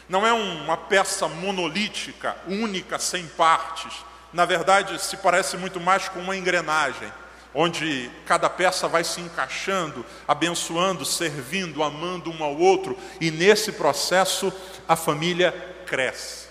Não 0.09 0.27
é 0.27 0.33
uma 0.33 0.75
peça 0.75 1.27
monolítica, 1.27 2.35
única, 2.47 2.99
sem 2.99 3.25
partes. 3.27 3.93
Na 4.33 4.45
verdade, 4.45 5.01
se 5.01 5.17
parece 5.17 5.55
muito 5.57 5.79
mais 5.79 6.09
com 6.09 6.19
uma 6.19 6.35
engrenagem. 6.35 7.11
onde 7.53 8.09
cada 8.25 8.49
peça 8.49 8.87
vai 8.87 9.03
se 9.03 9.21
encaixando, 9.21 10.05
abençoando, 10.27 11.05
servindo, 11.05 11.83
amando 11.83 12.31
um 12.31 12.43
ao 12.43 12.57
outro, 12.57 12.97
e 13.21 13.29
nesse 13.29 13.73
processo 13.73 14.51
a 14.87 14.95
família 14.95 15.51
cresce. 15.85 16.47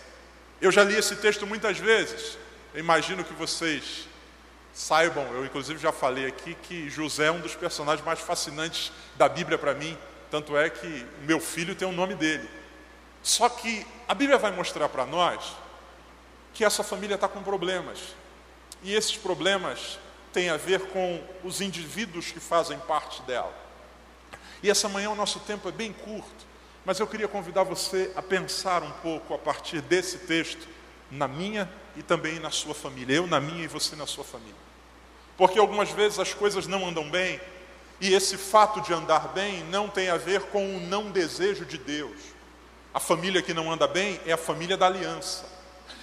Eu 0.61 0.71
já 0.71 0.85
li 0.85 0.95
esse 0.95 1.17
texto 1.17 1.47
muitas 1.47 1.79
vezes, 1.79 2.39
eu 2.73 2.81
imagino 2.81 3.25
que 3.25 3.35
vocês 3.35 4.09
saibam, 4.73 5.25
eu 5.35 5.45
inclusive 5.45 5.79
já 5.79 5.93
falei 5.93 6.27
aqui, 6.27 6.55
que 6.55 6.89
José 6.89 7.27
é 7.27 7.33
um 7.33 7.41
dos 7.41 7.55
personagens 7.55 8.05
mais 8.05 8.21
fascinantes 8.21 8.93
da 9.17 9.29
Bíblia 9.29 9.59
para 9.59 9.75
mim, 9.75 9.97
tanto 10.31 10.57
é 10.57 10.71
que 10.71 11.07
meu 11.23 11.39
filho 11.39 11.75
tem 11.75 11.87
o 11.87 11.93
nome 11.93 12.15
dele. 12.15 12.49
Só 13.23 13.49
que 13.49 13.87
a 14.09 14.15
Bíblia 14.15 14.39
vai 14.39 14.51
mostrar 14.51 14.89
para 14.89 15.05
nós 15.05 15.57
que 16.55 16.65
essa 16.65 16.83
família 16.83 17.15
está 17.15 17.29
com 17.29 17.43
problemas. 17.43 17.99
E 18.83 18.95
esses 18.95 19.17
problemas 19.17 19.99
têm 20.33 20.49
a 20.49 20.57
ver 20.57 20.81
com 20.89 21.23
os 21.45 21.61
indivíduos 21.61 22.33
que 22.33 22.41
fazem 22.41 22.79
parte 22.81 23.23
dela. 23.23 23.55
E 24.63 24.71
essa 24.71 24.89
manhã 24.89 25.11
o 25.11 25.15
nosso 25.15 25.41
tempo 25.41 25.69
é 25.69 25.73
bem 25.73 25.93
curto, 25.93 26.47
mas 26.85 26.99
eu 26.99 27.07
queria 27.07 27.29
convidar 27.29 27.63
você 27.63 28.11
a 28.17 28.23
pensar 28.23 28.83
um 28.83 28.91
pouco 28.91 29.35
a 29.35 29.39
partir 29.39 29.81
desse 29.81 30.19
texto 30.19 30.67
na 31.11 31.29
minha 31.29 31.71
e 31.97 32.03
também 32.03 32.39
na 32.39 32.51
sua 32.51 32.75
família. 32.75 33.17
Eu 33.17 33.27
na 33.27 33.41
minha 33.41 33.65
e 33.65 33.69
você 33.69 33.97
na 33.97 34.07
sua 34.07 34.25
família. 34.25 34.55
Porque 35.37 35.59
algumas 35.59 35.91
vezes 35.91 36.19
as 36.19 36.33
coisas 36.35 36.67
não 36.67 36.87
andam 36.87 37.09
bem, 37.11 37.41
e 38.01 38.15
esse 38.15 38.37
fato 38.37 38.81
de 38.81 38.93
andar 38.93 39.29
bem 39.29 39.63
não 39.65 39.89
tem 39.89 40.09
a 40.11 40.17
ver 40.17 40.43
com 40.43 40.77
o 40.77 40.81
não 40.81 41.11
desejo 41.11 41.65
de 41.65 41.79
Deus. 41.79 42.19
A 42.93 43.01
família 43.01 43.41
que 43.41 43.55
não 43.55 43.73
anda 43.73 43.87
bem 43.87 44.21
é 44.27 44.33
a 44.33 44.37
família 44.37 44.77
da 44.77 44.87
aliança. 44.87 45.47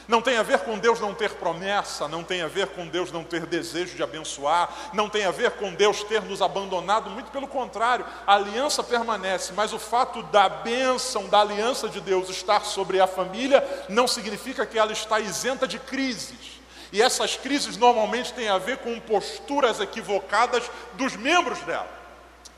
Não 0.09 0.23
tem 0.23 0.37
a 0.37 0.43
ver 0.43 0.61
com 0.61 0.75
Deus 0.75 0.99
não 0.99 1.13
ter 1.13 1.35
promessa, 1.35 2.07
não 2.07 2.23
tem 2.23 2.41
a 2.41 2.47
ver 2.47 2.69
com 2.69 2.87
Deus 2.87 3.11
não 3.11 3.23
ter 3.23 3.45
desejo 3.45 3.95
de 3.95 4.01
abençoar, 4.01 4.89
não 4.91 5.07
tem 5.07 5.23
a 5.23 5.29
ver 5.29 5.51
com 5.51 5.71
Deus 5.71 6.03
ter 6.03 6.23
nos 6.23 6.41
abandonado, 6.41 7.11
muito 7.11 7.29
pelo 7.29 7.47
contrário, 7.47 8.03
a 8.25 8.33
aliança 8.33 8.83
permanece, 8.83 9.53
mas 9.55 9.71
o 9.71 9.77
fato 9.77 10.23
da 10.23 10.49
bênção, 10.49 11.29
da 11.29 11.41
aliança 11.41 11.87
de 11.87 12.01
Deus 12.01 12.27
estar 12.27 12.65
sobre 12.65 12.99
a 12.99 13.05
família, 13.05 13.63
não 13.87 14.07
significa 14.07 14.65
que 14.65 14.79
ela 14.79 14.91
está 14.91 15.19
isenta 15.19 15.67
de 15.67 15.77
crises. 15.77 16.59
E 16.91 17.03
essas 17.03 17.35
crises 17.35 17.77
normalmente 17.77 18.33
têm 18.33 18.49
a 18.49 18.57
ver 18.57 18.79
com 18.79 18.99
posturas 18.99 19.79
equivocadas 19.79 20.63
dos 20.93 21.15
membros 21.15 21.59
dela. 21.59 21.87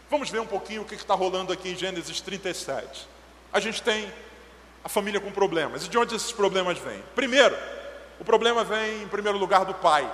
Vamos 0.09 0.29
ver 0.29 0.39
um 0.39 0.47
pouquinho 0.47 0.83
o 0.83 0.85
que 0.85 0.95
está 0.95 1.15
rolando 1.15 1.51
aqui 1.51 1.67
em 1.67 1.75
Gênesis 1.75 2.21
37. 2.21 3.09
A 3.51 3.59
gente 3.59 3.83
tem 3.83 4.09
a 4.83 4.89
família 4.89 5.19
com 5.19 5.31
problemas. 5.31 5.85
E 5.85 5.89
de 5.89 5.97
onde 5.97 6.15
esses 6.15 6.31
problemas 6.31 6.77
vêm? 6.77 7.03
Primeiro, 7.15 7.55
o 8.19 8.23
problema 8.23 8.63
vem 8.63 9.03
em 9.03 9.07
primeiro 9.07 9.37
lugar 9.37 9.65
do 9.65 9.73
pai. 9.73 10.09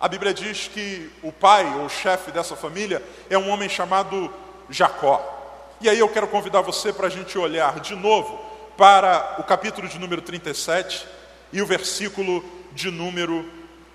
A 0.00 0.06
Bíblia 0.06 0.32
diz 0.32 0.68
que 0.68 1.10
o 1.22 1.32
pai, 1.32 1.64
ou 1.76 1.86
o 1.86 1.90
chefe 1.90 2.30
dessa 2.30 2.54
família, 2.54 3.02
é 3.28 3.36
um 3.36 3.50
homem 3.50 3.68
chamado 3.68 4.32
Jacó. 4.70 5.34
E 5.80 5.88
aí 5.88 5.98
eu 5.98 6.08
quero 6.08 6.28
convidar 6.28 6.60
você 6.60 6.92
para 6.92 7.06
a 7.08 7.10
gente 7.10 7.36
olhar 7.36 7.80
de 7.80 7.94
novo 7.94 8.38
para 8.76 9.36
o 9.38 9.42
capítulo 9.42 9.88
de 9.88 9.98
número 9.98 10.22
37 10.22 11.06
e 11.52 11.60
o 11.60 11.66
versículo 11.66 12.44
de 12.72 12.90
número 12.90 13.44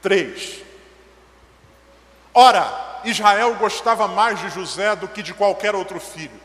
3. 0.01 0.61
Ora, 2.33 2.99
Israel 3.05 3.55
gostava 3.55 4.07
mais 4.07 4.39
de 4.39 4.49
José 4.49 4.95
do 4.95 5.07
que 5.07 5.23
de 5.23 5.33
qualquer 5.33 5.73
outro 5.73 5.99
filho, 5.99 6.39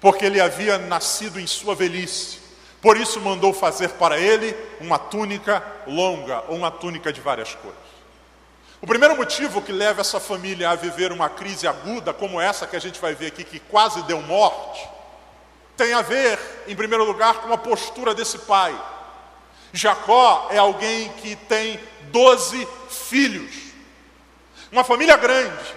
porque 0.00 0.24
ele 0.24 0.40
havia 0.40 0.78
nascido 0.78 1.38
em 1.38 1.46
sua 1.46 1.74
velhice 1.74 2.45
por 2.80 2.96
isso 2.96 3.20
mandou 3.20 3.52
fazer 3.52 3.90
para 3.90 4.18
ele 4.18 4.54
uma 4.80 4.98
túnica 4.98 5.62
longa, 5.86 6.44
ou 6.48 6.56
uma 6.56 6.70
túnica 6.70 7.12
de 7.12 7.20
várias 7.20 7.54
cores. 7.54 7.76
O 8.80 8.86
primeiro 8.86 9.16
motivo 9.16 9.62
que 9.62 9.72
leva 9.72 10.02
essa 10.02 10.20
família 10.20 10.70
a 10.70 10.74
viver 10.74 11.10
uma 11.10 11.28
crise 11.28 11.66
aguda, 11.66 12.12
como 12.12 12.40
essa 12.40 12.66
que 12.66 12.76
a 12.76 12.80
gente 12.80 13.00
vai 13.00 13.14
ver 13.14 13.28
aqui, 13.28 13.42
que 13.42 13.58
quase 13.58 14.02
deu 14.02 14.20
morte, 14.22 14.86
tem 15.76 15.92
a 15.92 16.02
ver, 16.02 16.38
em 16.68 16.76
primeiro 16.76 17.04
lugar, 17.04 17.42
com 17.42 17.52
a 17.52 17.58
postura 17.58 18.14
desse 18.14 18.38
pai. 18.40 18.78
Jacó 19.72 20.48
é 20.50 20.58
alguém 20.58 21.08
que 21.14 21.36
tem 21.36 21.80
doze 22.10 22.66
filhos, 22.88 23.54
uma 24.70 24.84
família 24.84 25.16
grande, 25.16 25.74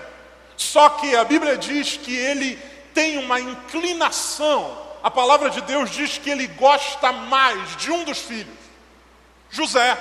só 0.56 0.89
que 0.89 1.15
a 1.15 1.24
Bíblia 1.24 1.58
diz 1.58 1.98
que 1.98 2.15
ele 2.15 2.58
tem 2.94 3.18
uma 3.18 3.39
inclinação 3.39 4.88
a 5.01 5.10
palavra 5.10 5.50
de 5.50 5.62
Deus 5.62 5.89
diz 5.89 6.18
que 6.18 6.29
ele 6.29 6.48
gosta 6.48 7.12
mais 7.12 7.75
de 7.77 7.91
um 7.91 8.03
dos 8.03 8.20
filhos, 8.20 8.58
José, 9.50 9.98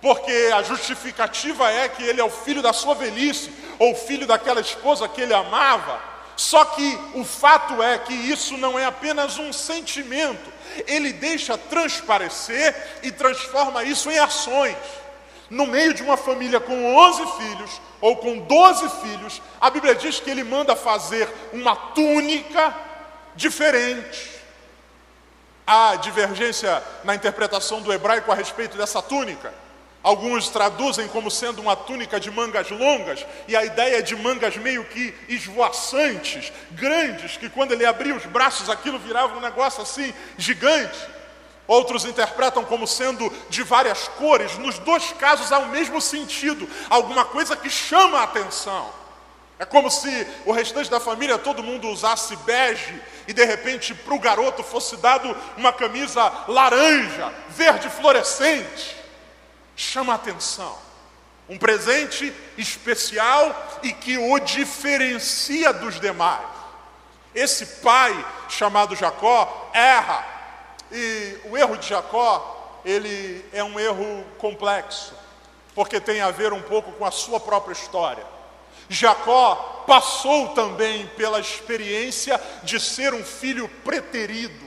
porque 0.00 0.50
a 0.54 0.62
justificativa 0.62 1.70
é 1.70 1.88
que 1.88 2.02
ele 2.02 2.20
é 2.20 2.24
o 2.24 2.30
filho 2.30 2.62
da 2.62 2.72
sua 2.72 2.94
velhice, 2.94 3.52
ou 3.78 3.94
filho 3.94 4.26
daquela 4.26 4.60
esposa 4.60 5.08
que 5.08 5.20
ele 5.20 5.34
amava. 5.34 6.00
Só 6.36 6.64
que 6.64 6.98
o 7.14 7.24
fato 7.24 7.82
é 7.82 7.98
que 7.98 8.14
isso 8.14 8.56
não 8.56 8.78
é 8.78 8.84
apenas 8.86 9.38
um 9.38 9.52
sentimento, 9.52 10.50
ele 10.86 11.12
deixa 11.12 11.58
transparecer 11.58 13.00
e 13.02 13.12
transforma 13.12 13.84
isso 13.84 14.10
em 14.10 14.18
ações. 14.18 14.76
No 15.50 15.66
meio 15.66 15.92
de 15.92 16.02
uma 16.02 16.16
família 16.16 16.60
com 16.60 16.96
11 16.96 17.26
filhos, 17.38 17.80
ou 18.00 18.16
com 18.16 18.38
12 18.38 18.88
filhos, 19.02 19.42
a 19.60 19.68
Bíblia 19.68 19.94
diz 19.94 20.18
que 20.18 20.30
ele 20.30 20.44
manda 20.44 20.74
fazer 20.74 21.28
uma 21.52 21.76
túnica 21.76 22.74
diferente. 23.40 24.38
Há 25.66 25.96
divergência 25.96 26.82
na 27.02 27.14
interpretação 27.14 27.80
do 27.80 27.92
hebraico 27.92 28.30
a 28.30 28.34
respeito 28.34 28.76
dessa 28.76 29.00
túnica. 29.00 29.52
Alguns 30.02 30.48
traduzem 30.48 31.08
como 31.08 31.30
sendo 31.30 31.60
uma 31.60 31.76
túnica 31.76 32.18
de 32.18 32.30
mangas 32.30 32.70
longas, 32.70 33.24
e 33.46 33.56
a 33.56 33.64
ideia 33.64 34.02
de 34.02 34.16
mangas 34.16 34.56
meio 34.56 34.84
que 34.84 35.14
esvoaçantes, 35.28 36.52
grandes, 36.72 37.36
que 37.36 37.48
quando 37.50 37.72
ele 37.72 37.84
abria 37.84 38.14
os 38.14 38.24
braços 38.26 38.70
aquilo 38.70 38.98
virava 38.98 39.36
um 39.36 39.40
negócio 39.40 39.82
assim 39.82 40.14
gigante. 40.38 40.98
Outros 41.66 42.04
interpretam 42.04 42.64
como 42.64 42.86
sendo 42.86 43.30
de 43.48 43.62
várias 43.62 44.08
cores, 44.08 44.58
nos 44.58 44.78
dois 44.78 45.12
casos 45.12 45.52
há 45.52 45.58
o 45.58 45.68
mesmo 45.68 46.00
sentido, 46.00 46.68
alguma 46.88 47.24
coisa 47.24 47.54
que 47.54 47.70
chama 47.70 48.18
a 48.18 48.24
atenção. 48.24 48.99
É 49.60 49.66
como 49.66 49.90
se 49.90 50.26
o 50.46 50.52
restante 50.52 50.90
da 50.90 50.98
família, 50.98 51.36
todo 51.36 51.62
mundo 51.62 51.86
usasse 51.90 52.34
bege 52.34 52.98
e 53.28 53.34
de 53.34 53.44
repente 53.44 53.94
para 53.94 54.14
o 54.14 54.18
garoto 54.18 54.62
fosse 54.62 54.96
dado 54.96 55.36
uma 55.54 55.70
camisa 55.70 56.32
laranja, 56.48 57.30
verde 57.50 57.90
fluorescente. 57.90 58.96
Chama 59.76 60.14
a 60.14 60.16
atenção. 60.16 60.78
Um 61.46 61.58
presente 61.58 62.32
especial 62.56 63.78
e 63.82 63.92
que 63.92 64.16
o 64.16 64.38
diferencia 64.38 65.74
dos 65.74 66.00
demais. 66.00 66.48
Esse 67.34 67.66
pai 67.82 68.26
chamado 68.48 68.96
Jacó 68.96 69.70
erra. 69.74 70.24
E 70.90 71.36
o 71.44 71.58
erro 71.58 71.76
de 71.76 71.86
Jacó, 71.86 72.80
ele 72.82 73.44
é 73.52 73.62
um 73.62 73.78
erro 73.78 74.24
complexo, 74.38 75.12
porque 75.74 76.00
tem 76.00 76.22
a 76.22 76.30
ver 76.30 76.50
um 76.50 76.62
pouco 76.62 76.92
com 76.92 77.04
a 77.04 77.10
sua 77.10 77.38
própria 77.38 77.74
história. 77.74 78.39
Jacó 78.88 79.84
passou 79.86 80.48
também 80.48 81.06
pela 81.16 81.40
experiência 81.40 82.40
de 82.62 82.78
ser 82.80 83.14
um 83.14 83.24
filho 83.24 83.68
preterido, 83.84 84.66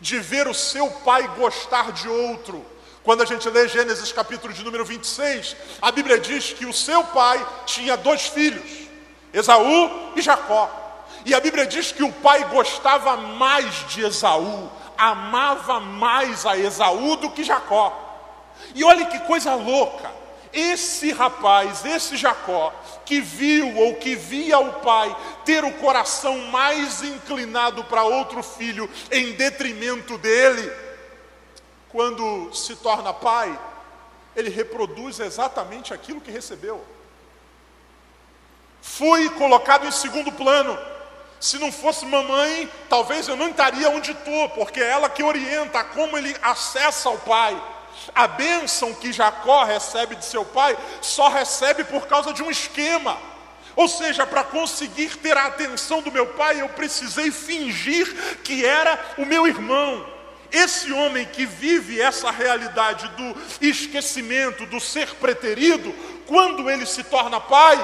de 0.00 0.18
ver 0.18 0.46
o 0.46 0.54
seu 0.54 0.90
pai 0.90 1.26
gostar 1.36 1.92
de 1.92 2.08
outro. 2.08 2.64
Quando 3.02 3.22
a 3.22 3.24
gente 3.24 3.48
lê 3.48 3.66
Gênesis 3.68 4.12
capítulo 4.12 4.52
de 4.52 4.64
número 4.64 4.84
26, 4.84 5.56
a 5.80 5.90
Bíblia 5.90 6.18
diz 6.18 6.52
que 6.52 6.66
o 6.66 6.72
seu 6.72 7.02
pai 7.04 7.44
tinha 7.66 7.96
dois 7.96 8.26
filhos, 8.26 8.88
Esaú 9.32 10.12
e 10.14 10.22
Jacó. 10.22 10.70
E 11.24 11.34
a 11.34 11.40
Bíblia 11.40 11.66
diz 11.66 11.90
que 11.90 12.02
o 12.02 12.12
pai 12.12 12.44
gostava 12.44 13.16
mais 13.16 13.86
de 13.88 14.04
Esaú, 14.04 14.70
amava 14.96 15.80
mais 15.80 16.44
a 16.46 16.56
Esaú 16.56 17.16
do 17.16 17.30
que 17.30 17.44
Jacó. 17.44 18.08
E 18.74 18.84
olha 18.84 19.06
que 19.06 19.18
coisa 19.20 19.54
louca. 19.54 20.10
Esse 20.58 21.12
rapaz, 21.12 21.84
esse 21.84 22.16
Jacó, 22.16 22.74
que 23.04 23.20
viu 23.20 23.76
ou 23.76 23.94
que 23.94 24.16
via 24.16 24.58
o 24.58 24.80
pai 24.80 25.16
ter 25.44 25.64
o 25.64 25.74
coração 25.74 26.36
mais 26.46 27.00
inclinado 27.00 27.84
para 27.84 28.02
outro 28.02 28.42
filho 28.42 28.90
em 29.12 29.34
detrimento 29.34 30.18
dele, 30.18 30.68
quando 31.90 32.52
se 32.52 32.74
torna 32.74 33.14
pai, 33.14 33.56
ele 34.34 34.50
reproduz 34.50 35.20
exatamente 35.20 35.94
aquilo 35.94 36.20
que 36.20 36.32
recebeu. 36.32 36.84
Fui 38.82 39.30
colocado 39.30 39.86
em 39.86 39.92
segundo 39.92 40.32
plano. 40.32 40.76
Se 41.38 41.56
não 41.56 41.70
fosse 41.70 42.04
mamãe, 42.04 42.68
talvez 42.88 43.28
eu 43.28 43.36
não 43.36 43.50
estaria 43.50 43.88
onde 43.90 44.10
estou, 44.10 44.48
porque 44.48 44.80
é 44.80 44.90
ela 44.90 45.08
que 45.08 45.22
orienta 45.22 45.84
como 45.84 46.18
ele 46.18 46.34
acessa 46.42 47.10
o 47.10 47.18
pai. 47.18 47.56
A 48.14 48.26
bênção 48.26 48.94
que 48.94 49.12
Jacó 49.12 49.64
recebe 49.64 50.16
de 50.16 50.24
seu 50.24 50.44
pai 50.44 50.76
só 51.00 51.28
recebe 51.28 51.84
por 51.84 52.06
causa 52.06 52.32
de 52.32 52.42
um 52.42 52.50
esquema. 52.50 53.18
Ou 53.76 53.86
seja, 53.86 54.26
para 54.26 54.42
conseguir 54.42 55.16
ter 55.18 55.36
a 55.36 55.46
atenção 55.46 56.02
do 56.02 56.10
meu 56.10 56.26
pai, 56.26 56.60
eu 56.60 56.68
precisei 56.70 57.30
fingir 57.30 58.12
que 58.42 58.64
era 58.64 58.98
o 59.18 59.24
meu 59.24 59.46
irmão. 59.46 60.04
Esse 60.50 60.92
homem 60.92 61.26
que 61.26 61.44
vive 61.44 62.00
essa 62.00 62.30
realidade 62.30 63.06
do 63.08 63.36
esquecimento, 63.60 64.66
do 64.66 64.80
ser 64.80 65.14
preterido, 65.16 65.94
quando 66.26 66.70
ele 66.70 66.86
se 66.86 67.04
torna 67.04 67.40
pai, 67.40 67.78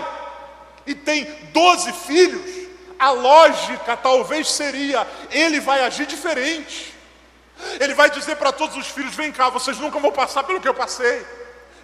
e 0.86 0.94
tem 0.94 1.24
12 1.52 1.92
filhos, 1.92 2.68
a 2.98 3.10
lógica 3.10 3.96
talvez 3.96 4.50
seria: 4.50 5.06
ele 5.30 5.60
vai 5.60 5.82
agir 5.82 6.06
diferente. 6.06 6.93
Ele 7.80 7.94
vai 7.94 8.10
dizer 8.10 8.36
para 8.36 8.52
todos 8.52 8.76
os 8.76 8.88
filhos: 8.88 9.14
vem 9.14 9.32
cá, 9.32 9.48
vocês 9.48 9.78
nunca 9.78 9.98
vão 9.98 10.12
passar 10.12 10.44
pelo 10.44 10.60
que 10.60 10.68
eu 10.68 10.74
passei. 10.74 11.24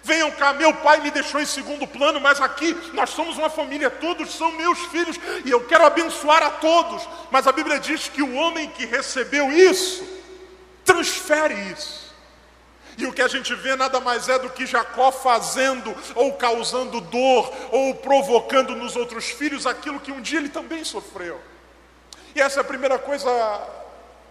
Venham 0.03 0.31
cá, 0.31 0.51
meu 0.53 0.73
pai 0.73 0.99
me 0.99 1.11
deixou 1.11 1.39
em 1.39 1.45
segundo 1.45 1.85
plano, 1.85 2.19
mas 2.19 2.41
aqui 2.41 2.75
nós 2.93 3.11
somos 3.11 3.37
uma 3.37 3.49
família, 3.51 3.89
todos 3.89 4.33
são 4.33 4.51
meus 4.53 4.79
filhos 4.87 5.15
e 5.45 5.51
eu 5.51 5.63
quero 5.65 5.85
abençoar 5.85 6.41
a 6.41 6.49
todos. 6.49 7.07
Mas 7.29 7.45
a 7.45 7.51
Bíblia 7.51 7.79
diz 7.79 8.07
que 8.07 8.23
o 8.23 8.33
homem 8.33 8.67
que 8.69 8.85
recebeu 8.85 9.51
isso, 9.51 10.03
transfere 10.83 11.53
isso. 11.71 12.01
E 12.97 13.05
o 13.05 13.13
que 13.13 13.21
a 13.21 13.27
gente 13.27 13.53
vê 13.55 13.75
nada 13.75 13.99
mais 13.99 14.27
é 14.27 14.37
do 14.39 14.49
que 14.49 14.65
Jacó 14.65 15.11
fazendo, 15.11 15.95
ou 16.15 16.33
causando 16.33 16.99
dor, 16.99 17.53
ou 17.71 17.95
provocando 17.95 18.75
nos 18.75 18.95
outros 18.95 19.25
filhos 19.25 19.67
aquilo 19.67 19.99
que 19.99 20.11
um 20.11 20.21
dia 20.21 20.39
ele 20.39 20.49
também 20.49 20.83
sofreu. 20.83 21.39
E 22.35 22.41
essa 22.41 22.59
é 22.59 22.61
a 22.61 22.65
primeira 22.65 22.97
coisa 22.97 23.29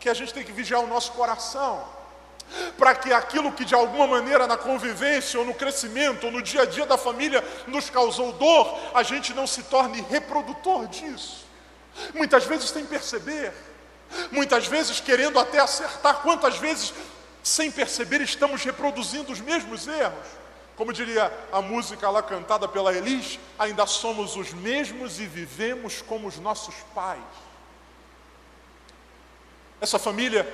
que 0.01 0.09
a 0.09 0.15
gente 0.15 0.35
tem 0.35 0.43
que 0.43 0.53
vigiar 0.53 0.81
o 0.81 0.87
nosso 0.87 1.13
coração 1.13 2.01
para 2.77 2.95
que 2.95 3.13
aquilo 3.13 3.53
que 3.53 3.65
de 3.65 3.75
alguma 3.75 4.07
maneira 4.07 4.47
na 4.47 4.57
convivência 4.57 5.39
ou 5.39 5.47
no 5.47 5.55
crescimento 5.55 6.25
ou 6.25 6.33
no 6.33 6.43
dia 6.43 6.63
a 6.63 6.67
dia 6.67 6.85
da 6.85 6.99
família 6.99 7.45
nos 7.67 7.89
causou 7.89 8.33
dor, 8.33 8.79
a 8.95 9.03
gente 9.03 9.33
não 9.33 9.47
se 9.47 9.63
torne 9.65 10.05
reprodutor 10.11 10.87
disso. 10.89 11.47
Muitas 12.15 12.45
vezes 12.45 12.71
sem 12.71 12.85
perceber, 12.85 13.53
muitas 14.33 14.67
vezes 14.67 15.01
querendo 15.01 15.39
até 15.39 15.61
acertar, 15.61 16.23
quantas 16.23 16.57
vezes 16.57 16.93
sem 17.43 17.71
perceber 17.71 18.21
estamos 18.21 18.63
reproduzindo 18.65 19.33
os 19.33 19.41
mesmos 19.41 19.87
erros. 19.87 20.41
Como 20.77 20.93
diria 20.93 21.31
a 21.53 21.61
música 21.61 22.09
lá 22.09 22.23
cantada 22.23 22.67
pela 22.67 22.93
Elis, 22.93 23.39
ainda 23.59 23.87
somos 23.87 24.35
os 24.35 24.53
mesmos 24.53 25.21
e 25.21 25.27
vivemos 25.27 26.01
como 26.03 26.27
os 26.27 26.39
nossos 26.39 26.75
pais. 26.95 27.21
Essa 29.81 29.99
família, 29.99 30.47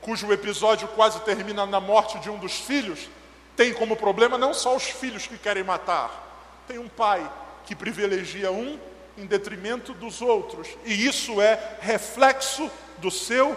cujo 0.00 0.32
episódio 0.32 0.88
quase 0.88 1.20
termina 1.20 1.64
na 1.64 1.80
morte 1.80 2.18
de 2.18 2.28
um 2.28 2.38
dos 2.38 2.54
filhos, 2.58 3.08
tem 3.56 3.72
como 3.72 3.96
problema 3.96 4.36
não 4.36 4.52
só 4.52 4.74
os 4.74 4.84
filhos 4.84 5.26
que 5.26 5.38
querem 5.38 5.62
matar, 5.62 6.62
tem 6.66 6.78
um 6.78 6.88
pai 6.88 7.30
que 7.64 7.74
privilegia 7.74 8.50
um 8.50 8.78
em 9.16 9.26
detrimento 9.26 9.92
dos 9.94 10.22
outros, 10.22 10.68
e 10.84 11.06
isso 11.06 11.40
é 11.40 11.78
reflexo 11.80 12.70
do 12.98 13.10
seu 13.10 13.56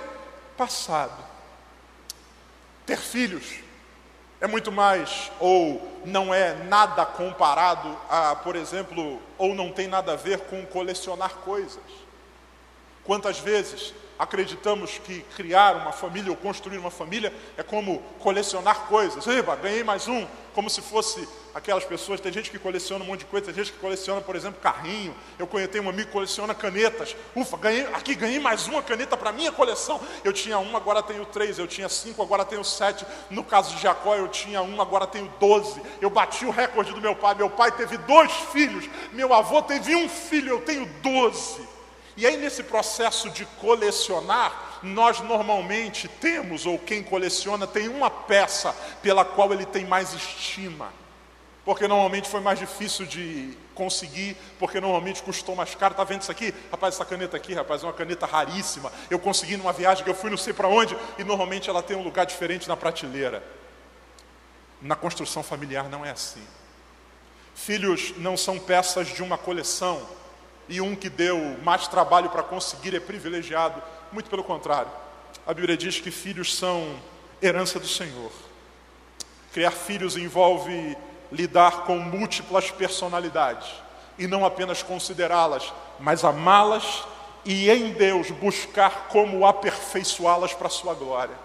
passado. 0.58 1.24
Ter 2.86 2.98
filhos 2.98 3.60
é 4.40 4.48
muito 4.48 4.72
mais, 4.72 5.32
ou 5.40 6.02
não 6.04 6.34
é 6.34 6.56
nada 6.64 7.06
comparado 7.06 7.96
a, 8.10 8.36
por 8.36 8.56
exemplo, 8.56 9.22
ou 9.38 9.54
não 9.54 9.72
tem 9.72 9.88
nada 9.88 10.14
a 10.14 10.16
ver 10.16 10.42
com 10.42 10.66
colecionar 10.66 11.36
coisas. 11.36 11.84
Quantas 13.04 13.40
vezes 13.40 13.94
acreditamos 14.18 15.00
que 15.00 15.22
criar 15.36 15.76
uma 15.76 15.92
família 15.92 16.32
ou 16.32 16.38
construir 16.38 16.78
uma 16.78 16.92
família 16.92 17.34
é 17.58 17.64
como 17.64 18.00
colecionar 18.20 18.88
coisas. 18.88 19.26
Eba, 19.28 19.56
ganhei 19.56 19.84
mais 19.84 20.08
um, 20.08 20.28
como 20.54 20.70
se 20.70 20.82
fosse 20.82 21.28
aquelas 21.54 21.84
pessoas. 21.84 22.20
Tem 22.20 22.32
gente 22.32 22.50
que 22.50 22.60
coleciona 22.60 23.04
um 23.04 23.08
monte 23.08 23.22
de 23.22 23.26
coisa, 23.26 23.48
tem 23.48 23.56
gente 23.56 23.72
que 23.72 23.80
coleciona, 23.80 24.22
por 24.22 24.36
exemplo, 24.36 24.60
carrinho. 24.62 25.16
Eu 25.38 25.48
conheci 25.48 25.80
um 25.80 25.90
amigo 25.90 26.08
que 26.08 26.14
coleciona 26.14 26.54
canetas. 26.54 27.16
Ufa, 27.36 27.58
ganhei, 27.58 27.86
aqui 27.88 28.16
ganhei 28.16 28.40
mais 28.40 28.68
uma 28.68 28.82
caneta 28.82 29.18
para 29.18 29.32
minha 29.32 29.52
coleção. 29.52 30.00
Eu 30.24 30.34
tinha 30.34 30.60
uma, 30.60 30.78
agora 30.78 31.02
tenho 31.02 31.26
três. 31.26 31.58
Eu 31.58 31.68
tinha 31.68 31.90
cinco, 31.90 32.22
agora 32.22 32.46
tenho 32.46 32.64
sete. 32.64 33.06
No 33.30 33.44
caso 33.44 33.76
de 33.76 33.82
Jacó, 33.82 34.16
eu 34.16 34.28
tinha 34.28 34.62
uma, 34.62 34.84
agora 34.84 35.08
tenho 35.08 35.32
doze. 35.40 35.82
Eu 36.00 36.10
bati 36.10 36.46
o 36.46 36.52
recorde 36.52 36.94
do 36.94 37.02
meu 37.02 37.16
pai. 37.16 37.36
Meu 37.36 37.50
pai 37.50 37.72
teve 37.72 37.98
dois 37.98 38.32
filhos. 38.52 38.90
Meu 39.14 39.34
avô 39.34 39.62
teve 39.62 39.96
um 39.96 40.08
filho, 40.08 40.50
eu 40.50 40.62
tenho 40.62 40.86
doze. 41.02 41.68
E 42.18 42.28
aí, 42.28 42.38
nesse 42.38 42.64
processo 42.64 43.30
de 43.30 43.46
colecionar, 43.60 44.80
nós 44.84 45.20
normalmente 45.22 46.08
temos, 46.08 46.66
ou 46.66 46.78
quem 46.78 47.04
coleciona, 47.04 47.66
tem 47.66 47.88
uma 47.88 48.10
peça 48.10 48.76
pela 49.02 49.24
qual 49.24 49.54
ele 49.54 49.66
tem 49.66 49.86
mais 49.86 50.14
estima. 50.14 50.92
Porque 51.64 51.88
normalmente 51.88 52.28
foi 52.28 52.42
mais 52.42 52.58
difícil 52.58 53.06
de 53.06 53.56
conseguir, 53.76 54.36
porque 54.60 54.82
normalmente 54.82 55.22
custou 55.22 55.56
mais 55.56 55.76
caro. 55.76 55.94
Está 55.94 56.04
vendo 56.04 56.22
isso 56.22 56.32
aqui? 56.32 56.54
Rapaz, 56.72 56.96
essa 56.96 57.06
caneta 57.06 57.38
aqui, 57.38 57.54
rapaz, 57.54 57.84
é 57.84 57.86
uma 57.86 57.94
caneta 57.94 58.26
raríssima. 58.26 58.92
Eu 59.10 59.20
consegui 59.20 59.58
numa 59.58 59.72
viagem 59.72 60.04
que 60.04 60.10
eu 60.10 60.16
fui 60.16 60.30
não 60.30 60.38
sei 60.38 60.54
para 60.54 60.68
onde, 60.68 60.98
e 61.18 61.24
normalmente 61.24 61.70
ela 61.70 61.84
tem 61.84 61.96
um 61.96 62.04
lugar 62.04 62.26
diferente 62.26 62.68
na 62.68 62.76
prateleira. 62.76 63.44
Na 64.82 64.96
construção 64.96 65.44
familiar 65.44 65.88
não 65.88 66.04
é 66.04 66.10
assim. 66.10 66.44
Filhos 67.54 68.14
não 68.18 68.36
são 68.36 68.58
peças 68.58 69.08
de 69.08 69.22
uma 69.22 69.38
coleção 69.38 70.02
e 70.72 70.80
um 70.80 70.96
que 70.96 71.10
deu 71.10 71.38
mais 71.64 71.86
trabalho 71.90 72.30
para 72.30 72.42
conseguir 72.42 72.96
é 72.96 73.00
privilegiado. 73.00 73.84
Muito 74.10 74.30
pelo 74.30 74.42
contrário. 74.44 74.90
A 75.46 75.54
Bíblia 75.54 75.76
diz 75.76 76.00
que 76.00 76.10
filhos 76.10 76.56
são 76.56 76.96
herança 77.42 77.78
do 77.78 77.88
Senhor. 77.88 78.32
Criar 79.52 79.72
filhos 79.72 80.16
envolve 80.16 80.98
lidar 81.30 81.84
com 81.84 81.98
múltiplas 82.00 82.72
personalidades 82.72 83.68
e 84.18 84.28
não 84.28 84.46
apenas 84.46 84.82
considerá-las, 84.82 85.74
mas 86.00 86.24
amá-las 86.24 87.04
e 87.44 87.70
em 87.70 87.92
Deus 87.92 88.32
buscar 88.32 89.10
como 89.10 89.46
aperfeiçoá-las 89.46 90.54
para 90.54 90.68
a 90.68 90.72
sua 90.72 90.94
glória. 90.94 91.36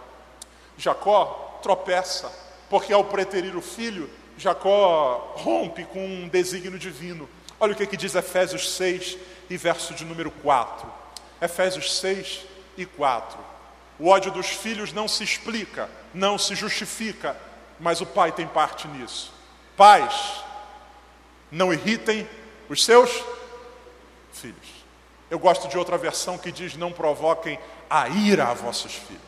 Jacó 0.79 1.59
tropeça, 1.63 2.31
porque 2.71 2.93
ao 2.93 3.03
preterir 3.03 3.57
o 3.57 3.63
filho, 3.63 4.09
Jacó 4.39 5.35
rompe 5.37 5.85
com 5.85 6.05
um 6.05 6.29
desígnio 6.29 6.79
divino 6.79 7.29
Olha 7.59 7.73
o 7.73 7.77
que, 7.77 7.87
que 7.87 7.97
diz 7.97 8.15
Efésios 8.15 8.71
6 8.75 9.17
e 9.49 9.57
verso 9.57 9.95
de 9.95 10.05
número 10.05 10.31
4. 10.31 10.87
Efésios 11.41 11.99
6 11.99 12.41
e 12.77 12.85
4. 12.85 13.39
O 13.99 14.09
ódio 14.09 14.31
dos 14.31 14.49
filhos 14.49 14.93
não 14.93 15.09
se 15.09 15.25
explica, 15.25 15.89
não 16.13 16.37
se 16.37 16.55
justifica, 16.55 17.37
mas 17.81 18.01
o 18.01 18.07
pai 18.07 18.31
tem 18.33 18.47
parte 18.47 18.87
nisso. 18.89 19.33
Pais, 19.77 20.43
não 21.51 21.73
irritem 21.73 22.29
os 22.69 22.85
seus 22.85 23.11
filhos. 24.33 24.77
Eu 25.31 25.39
gosto 25.39 25.69
de 25.69 25.79
outra 25.79 25.97
versão 25.97 26.37
que 26.37 26.53
diz: 26.53 26.77
não 26.77 26.93
provoquem 26.93 27.59
a 27.89 28.09
ira 28.09 28.49
a 28.49 28.55
vossos 28.55 28.95
filhos. 28.95 29.23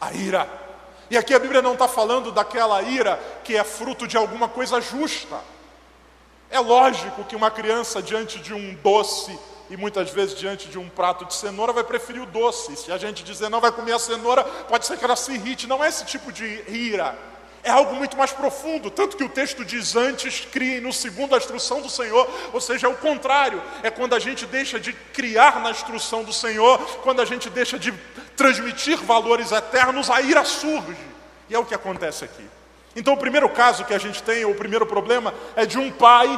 A 0.00 0.12
ira. 0.12 0.48
E 1.10 1.16
aqui 1.16 1.34
a 1.34 1.38
Bíblia 1.38 1.60
não 1.60 1.74
está 1.74 1.86
falando 1.86 2.32
daquela 2.32 2.80
ira 2.82 3.20
que 3.44 3.56
é 3.56 3.62
fruto 3.62 4.06
de 4.08 4.16
alguma 4.16 4.48
coisa 4.48 4.80
justa. 4.80 5.38
É 6.52 6.60
lógico 6.60 7.24
que 7.24 7.34
uma 7.34 7.50
criança 7.50 8.02
diante 8.02 8.38
de 8.38 8.52
um 8.52 8.74
doce 8.74 9.36
e 9.70 9.76
muitas 9.76 10.10
vezes 10.10 10.38
diante 10.38 10.68
de 10.68 10.78
um 10.78 10.86
prato 10.86 11.24
de 11.24 11.32
cenoura 11.32 11.72
vai 11.72 11.82
preferir 11.82 12.20
o 12.20 12.26
doce. 12.26 12.76
Se 12.76 12.92
a 12.92 12.98
gente 12.98 13.24
dizer 13.24 13.48
não 13.48 13.58
vai 13.58 13.72
comer 13.72 13.92
a 13.92 13.98
cenoura, 13.98 14.44
pode 14.44 14.84
ser 14.84 14.98
que 14.98 15.04
ela 15.04 15.16
se 15.16 15.32
irrite. 15.32 15.66
Não 15.66 15.82
é 15.82 15.88
esse 15.88 16.04
tipo 16.04 16.30
de 16.30 16.44
ira. 16.70 17.16
É 17.64 17.70
algo 17.70 17.94
muito 17.94 18.18
mais 18.18 18.32
profundo, 18.32 18.90
tanto 18.90 19.16
que 19.16 19.24
o 19.24 19.30
texto 19.30 19.64
diz 19.64 19.96
antes, 19.96 20.46
criem 20.52 20.82
no 20.82 20.92
segundo 20.92 21.34
a 21.34 21.38
instrução 21.38 21.80
do 21.80 21.88
Senhor, 21.88 22.28
ou 22.52 22.60
seja, 22.60 22.86
é 22.86 22.90
o 22.90 22.96
contrário, 22.96 23.62
é 23.84 23.90
quando 23.90 24.14
a 24.14 24.18
gente 24.18 24.44
deixa 24.44 24.80
de 24.80 24.92
criar 24.92 25.60
na 25.60 25.70
instrução 25.70 26.22
do 26.22 26.34
Senhor, 26.34 26.78
quando 27.02 27.22
a 27.22 27.24
gente 27.24 27.48
deixa 27.48 27.78
de 27.78 27.94
transmitir 28.36 28.98
valores 28.98 29.52
eternos, 29.52 30.10
a 30.10 30.20
ira 30.20 30.44
surge. 30.44 30.96
E 31.48 31.54
é 31.54 31.58
o 31.58 31.64
que 31.64 31.74
acontece 31.74 32.24
aqui. 32.24 32.44
Então, 32.94 33.14
o 33.14 33.18
primeiro 33.18 33.48
caso 33.48 33.84
que 33.84 33.94
a 33.94 33.98
gente 33.98 34.22
tem, 34.22 34.44
o 34.44 34.54
primeiro 34.54 34.86
problema, 34.86 35.32
é 35.56 35.64
de 35.64 35.78
um 35.78 35.90
pai 35.90 36.28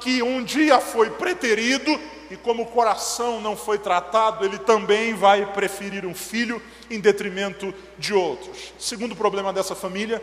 que 0.00 0.22
um 0.22 0.44
dia 0.44 0.80
foi 0.80 1.10
preterido 1.10 1.98
e, 2.30 2.36
como 2.36 2.62
o 2.62 2.66
coração 2.66 3.40
não 3.40 3.56
foi 3.56 3.78
tratado, 3.78 4.44
ele 4.44 4.58
também 4.58 5.14
vai 5.14 5.46
preferir 5.46 6.06
um 6.06 6.14
filho 6.14 6.62
em 6.90 7.00
detrimento 7.00 7.74
de 7.98 8.14
outros. 8.14 8.72
Segundo 8.78 9.16
problema 9.16 9.52
dessa 9.52 9.74
família 9.74 10.22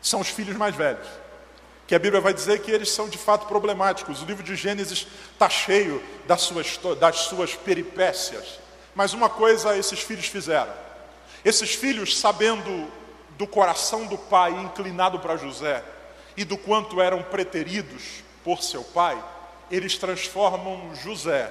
são 0.00 0.20
os 0.20 0.28
filhos 0.28 0.56
mais 0.56 0.74
velhos, 0.74 1.06
que 1.86 1.94
a 1.94 1.98
Bíblia 1.98 2.20
vai 2.20 2.32
dizer 2.32 2.60
que 2.60 2.70
eles 2.70 2.90
são 2.90 3.08
de 3.08 3.18
fato 3.18 3.46
problemáticos. 3.46 4.22
O 4.22 4.24
livro 4.24 4.42
de 4.42 4.56
Gênesis 4.56 5.06
está 5.32 5.48
cheio 5.50 6.02
das 6.26 6.40
suas, 6.42 6.78
das 6.98 7.16
suas 7.20 7.54
peripécias. 7.54 8.58
Mas 8.94 9.12
uma 9.12 9.28
coisa 9.28 9.76
esses 9.76 10.00
filhos 10.00 10.26
fizeram: 10.26 10.72
esses 11.44 11.74
filhos, 11.74 12.18
sabendo 12.18 12.88
do 13.40 13.46
coração 13.46 14.04
do 14.04 14.18
pai 14.18 14.52
inclinado 14.52 15.18
para 15.18 15.34
José 15.34 15.82
e 16.36 16.44
do 16.44 16.58
quanto 16.58 17.00
eram 17.00 17.22
preteridos 17.22 18.22
por 18.44 18.62
seu 18.62 18.84
pai, 18.84 19.18
eles 19.70 19.96
transformam 19.96 20.94
José 20.94 21.50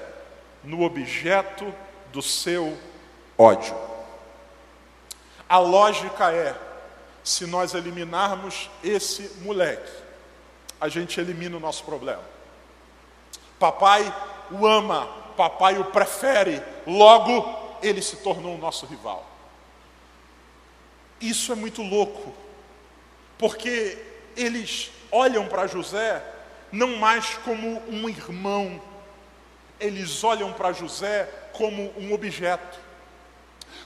no 0.63 0.83
objeto 0.83 1.73
do 2.13 2.21
seu 2.21 2.77
ódio. 3.35 3.75
A 5.49 5.57
lógica 5.57 6.31
é: 6.31 6.55
se 7.23 7.47
nós 7.47 7.73
eliminarmos 7.73 8.69
esse 8.83 9.41
moleque, 9.41 9.91
a 10.79 10.87
gente 10.89 11.19
elimina 11.19 11.57
o 11.57 11.59
nosso 11.59 11.83
problema. 11.83 12.21
Papai 13.57 14.13
o 14.51 14.67
ama, 14.67 15.07
papai 15.35 15.79
o 15.79 15.85
prefere, 15.85 16.61
logo 16.85 17.79
ele 17.81 18.03
se 18.03 18.17
tornou 18.17 18.53
o 18.53 18.59
nosso 18.59 18.85
rival. 18.85 19.28
Isso 21.21 21.51
é 21.51 21.55
muito 21.55 21.81
louco, 21.81 22.33
porque 23.37 23.97
eles 24.35 24.91
olham 25.11 25.47
para 25.47 25.67
José 25.67 26.23
não 26.71 26.97
mais 26.97 27.35
como 27.43 27.81
um 27.89 28.07
irmão, 28.07 28.81
eles 29.79 30.23
olham 30.23 30.53
para 30.53 30.71
José 30.71 31.27
como 31.53 31.91
um 31.97 32.13
objeto. 32.13 32.79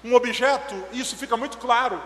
Um 0.04 0.13
objeto, 0.13 0.76
isso 0.91 1.15
fica 1.15 1.38
muito 1.38 1.58
claro 1.58 2.02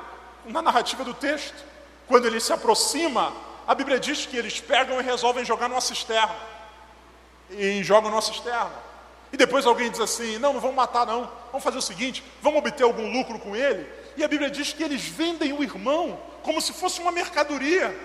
na 0.46 0.62
narrativa 0.62 1.04
do 1.04 1.14
texto. 1.14 1.66
Quando 2.08 2.26
ele 2.26 2.40
se 2.40 2.54
aproxima, 2.54 3.34
a 3.66 3.74
Bíblia 3.74 4.00
diz 4.00 4.26
que 4.26 4.38
eles 4.38 4.60
pegam 4.60 5.00
e 5.00 5.04
resolvem 5.04 5.44
jogar 5.44 5.68
numa 5.68 5.82
cisterna. 5.82 6.36
E 7.50 7.84
jogam 7.84 8.12
numa 8.12 8.22
cisterna. 8.22 8.72
E 9.32 9.38
depois 9.38 9.66
alguém 9.66 9.90
diz 9.90 10.00
assim: 10.00 10.38
não, 10.38 10.54
não 10.54 10.62
vamos 10.62 10.76
matar, 10.76 11.06
não. 11.06 11.30
Vamos 11.48 11.64
fazer 11.64 11.78
o 11.78 11.82
seguinte: 11.82 12.24
vamos 12.42 12.60
obter 12.60 12.84
algum 12.84 13.12
lucro 13.12 13.40
com 13.40 13.56
ele. 13.56 13.90
E 14.18 14.24
a 14.24 14.28
Bíblia 14.28 14.50
diz 14.50 14.74
que 14.74 14.84
eles 14.84 15.04
vendem 15.04 15.54
o 15.54 15.64
irmão 15.64 16.20
como 16.42 16.60
se 16.60 16.74
fosse 16.74 17.00
uma 17.00 17.12
mercadoria. 17.12 17.96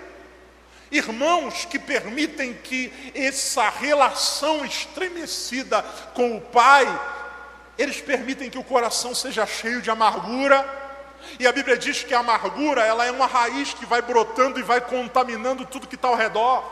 Irmãos 0.91 1.65
que 1.65 1.79
permitem 1.79 2.53
que 2.53 2.93
essa 3.15 3.67
relação 3.67 4.63
estremecida 4.63 5.81
com 6.13 6.37
o 6.37 6.41
Pai, 6.41 6.85
eles 7.79 7.99
permitem 7.99 8.47
que 8.47 8.59
o 8.59 8.63
coração 8.63 9.15
seja 9.15 9.43
cheio 9.47 9.81
de 9.81 9.89
amargura. 9.89 10.63
E 11.39 11.47
a 11.47 11.51
Bíblia 11.51 11.75
diz 11.77 12.03
que 12.03 12.13
a 12.13 12.19
amargura, 12.19 12.83
ela 12.83 13.05
é 13.05 13.11
uma 13.11 13.25
raiz 13.25 13.73
que 13.73 13.85
vai 13.85 14.03
brotando 14.03 14.59
e 14.59 14.63
vai 14.63 14.81
contaminando 14.81 15.65
tudo 15.65 15.87
que 15.87 15.95
está 15.95 16.09
ao 16.09 16.15
redor. 16.15 16.63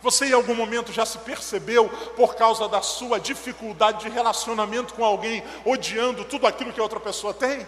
Você 0.00 0.26
em 0.26 0.32
algum 0.32 0.54
momento 0.54 0.92
já 0.92 1.04
se 1.04 1.18
percebeu, 1.18 1.88
por 2.14 2.36
causa 2.36 2.68
da 2.68 2.80
sua 2.80 3.18
dificuldade 3.18 4.04
de 4.04 4.08
relacionamento 4.08 4.94
com 4.94 5.04
alguém, 5.04 5.42
odiando 5.64 6.24
tudo 6.24 6.46
aquilo 6.46 6.72
que 6.72 6.78
a 6.78 6.84
outra 6.84 7.00
pessoa 7.00 7.34
tem? 7.34 7.66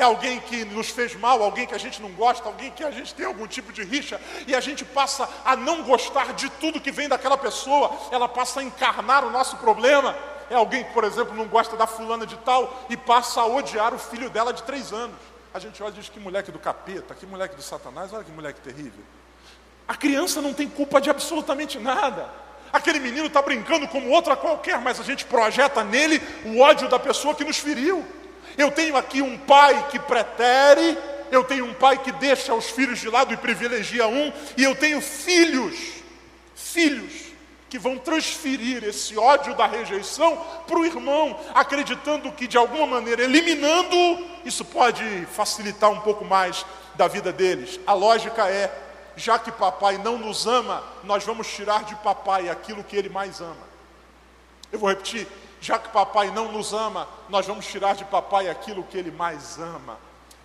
É 0.00 0.02
alguém 0.02 0.40
que 0.40 0.64
nos 0.64 0.88
fez 0.88 1.14
mal, 1.14 1.42
alguém 1.42 1.66
que 1.66 1.74
a 1.74 1.78
gente 1.78 2.00
não 2.00 2.10
gosta, 2.12 2.48
alguém 2.48 2.70
que 2.70 2.82
a 2.82 2.90
gente 2.90 3.14
tem 3.14 3.26
algum 3.26 3.46
tipo 3.46 3.70
de 3.70 3.84
rixa, 3.84 4.18
e 4.46 4.54
a 4.54 4.60
gente 4.60 4.82
passa 4.82 5.28
a 5.44 5.54
não 5.54 5.82
gostar 5.82 6.32
de 6.32 6.48
tudo 6.52 6.80
que 6.80 6.90
vem 6.90 7.06
daquela 7.06 7.36
pessoa, 7.36 7.92
ela 8.10 8.26
passa 8.26 8.60
a 8.60 8.62
encarnar 8.62 9.26
o 9.26 9.30
nosso 9.30 9.58
problema. 9.58 10.16
É 10.48 10.54
alguém 10.54 10.84
que, 10.84 10.94
por 10.94 11.04
exemplo, 11.04 11.36
não 11.36 11.46
gosta 11.46 11.76
da 11.76 11.86
fulana 11.86 12.24
de 12.24 12.34
tal 12.38 12.82
e 12.88 12.96
passa 12.96 13.42
a 13.42 13.46
odiar 13.46 13.92
o 13.92 13.98
filho 13.98 14.30
dela 14.30 14.54
de 14.54 14.62
três 14.62 14.90
anos. 14.90 15.18
A 15.52 15.58
gente 15.58 15.82
olha 15.82 15.92
e 15.92 15.96
diz 15.96 16.08
que 16.08 16.18
moleque 16.18 16.50
do 16.50 16.58
capeta, 16.58 17.14
que 17.14 17.26
moleque 17.26 17.54
do 17.54 17.62
satanás, 17.62 18.10
olha 18.10 18.24
que 18.24 18.32
moleque 18.32 18.60
terrível. 18.62 19.04
A 19.86 19.94
criança 19.94 20.40
não 20.40 20.54
tem 20.54 20.66
culpa 20.66 20.98
de 20.98 21.10
absolutamente 21.10 21.78
nada. 21.78 22.26
Aquele 22.72 23.00
menino 23.00 23.26
está 23.26 23.42
brincando 23.42 23.86
como 23.86 24.08
outra 24.08 24.34
qualquer, 24.34 24.80
mas 24.80 24.98
a 24.98 25.02
gente 25.02 25.26
projeta 25.26 25.84
nele 25.84 26.22
o 26.46 26.60
ódio 26.60 26.88
da 26.88 26.98
pessoa 26.98 27.34
que 27.34 27.44
nos 27.44 27.58
feriu. 27.58 28.02
Eu 28.56 28.70
tenho 28.70 28.96
aqui 28.96 29.22
um 29.22 29.38
pai 29.38 29.88
que 29.90 29.98
pretere, 29.98 30.96
eu 31.30 31.44
tenho 31.44 31.64
um 31.64 31.74
pai 31.74 31.98
que 31.98 32.12
deixa 32.12 32.54
os 32.54 32.70
filhos 32.70 32.98
de 32.98 33.08
lado 33.08 33.32
e 33.32 33.36
privilegia 33.36 34.06
um, 34.06 34.32
e 34.56 34.64
eu 34.64 34.74
tenho 34.74 35.00
filhos, 35.00 35.76
filhos 36.54 37.30
que 37.70 37.78
vão 37.78 37.96
transferir 37.96 38.82
esse 38.82 39.16
ódio 39.16 39.54
da 39.54 39.64
rejeição 39.64 40.36
para 40.66 40.76
o 40.76 40.84
irmão, 40.84 41.38
acreditando 41.54 42.32
que 42.32 42.48
de 42.48 42.58
alguma 42.58 42.84
maneira, 42.84 43.22
eliminando, 43.22 43.96
isso 44.44 44.64
pode 44.64 45.04
facilitar 45.26 45.88
um 45.88 46.00
pouco 46.00 46.24
mais 46.24 46.66
da 46.96 47.06
vida 47.06 47.32
deles. 47.32 47.78
A 47.86 47.92
lógica 47.92 48.48
é: 48.48 48.76
já 49.14 49.38
que 49.38 49.52
papai 49.52 49.98
não 49.98 50.18
nos 50.18 50.48
ama, 50.48 50.82
nós 51.04 51.24
vamos 51.24 51.46
tirar 51.46 51.84
de 51.84 51.94
papai 51.96 52.48
aquilo 52.48 52.82
que 52.82 52.96
ele 52.96 53.08
mais 53.08 53.40
ama. 53.40 53.70
Eu 54.72 54.80
vou 54.80 54.88
repetir: 54.88 55.28
já 55.60 55.78
que 55.78 55.90
papai 55.90 56.30
não 56.30 56.50
nos 56.50 56.72
ama, 56.72 57.06
nós 57.28 57.46
vamos 57.46 57.66
tirar 57.66 57.94
de 57.94 58.04
papai 58.06 58.48
aquilo 58.48 58.82
que 58.82 58.96
ele 58.96 59.10
mais 59.10 59.58
ama. 59.58 59.98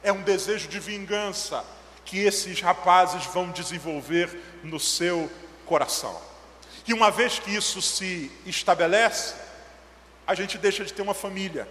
É 0.03 0.11
um 0.11 0.21
desejo 0.21 0.67
de 0.67 0.79
vingança 0.79 1.63
que 2.03 2.19
esses 2.19 2.59
rapazes 2.61 3.25
vão 3.27 3.49
desenvolver 3.49 4.59
no 4.61 4.79
seu 4.79 5.31
coração. 5.65 6.19
E 6.85 6.93
uma 6.93 7.09
vez 7.09 7.39
que 7.39 7.55
isso 7.55 7.81
se 7.81 8.29
estabelece, 8.45 9.35
a 10.27 10.35
gente 10.35 10.57
deixa 10.57 10.83
de 10.83 10.93
ter 10.93 11.01
uma 11.01 11.13
família. 11.13 11.67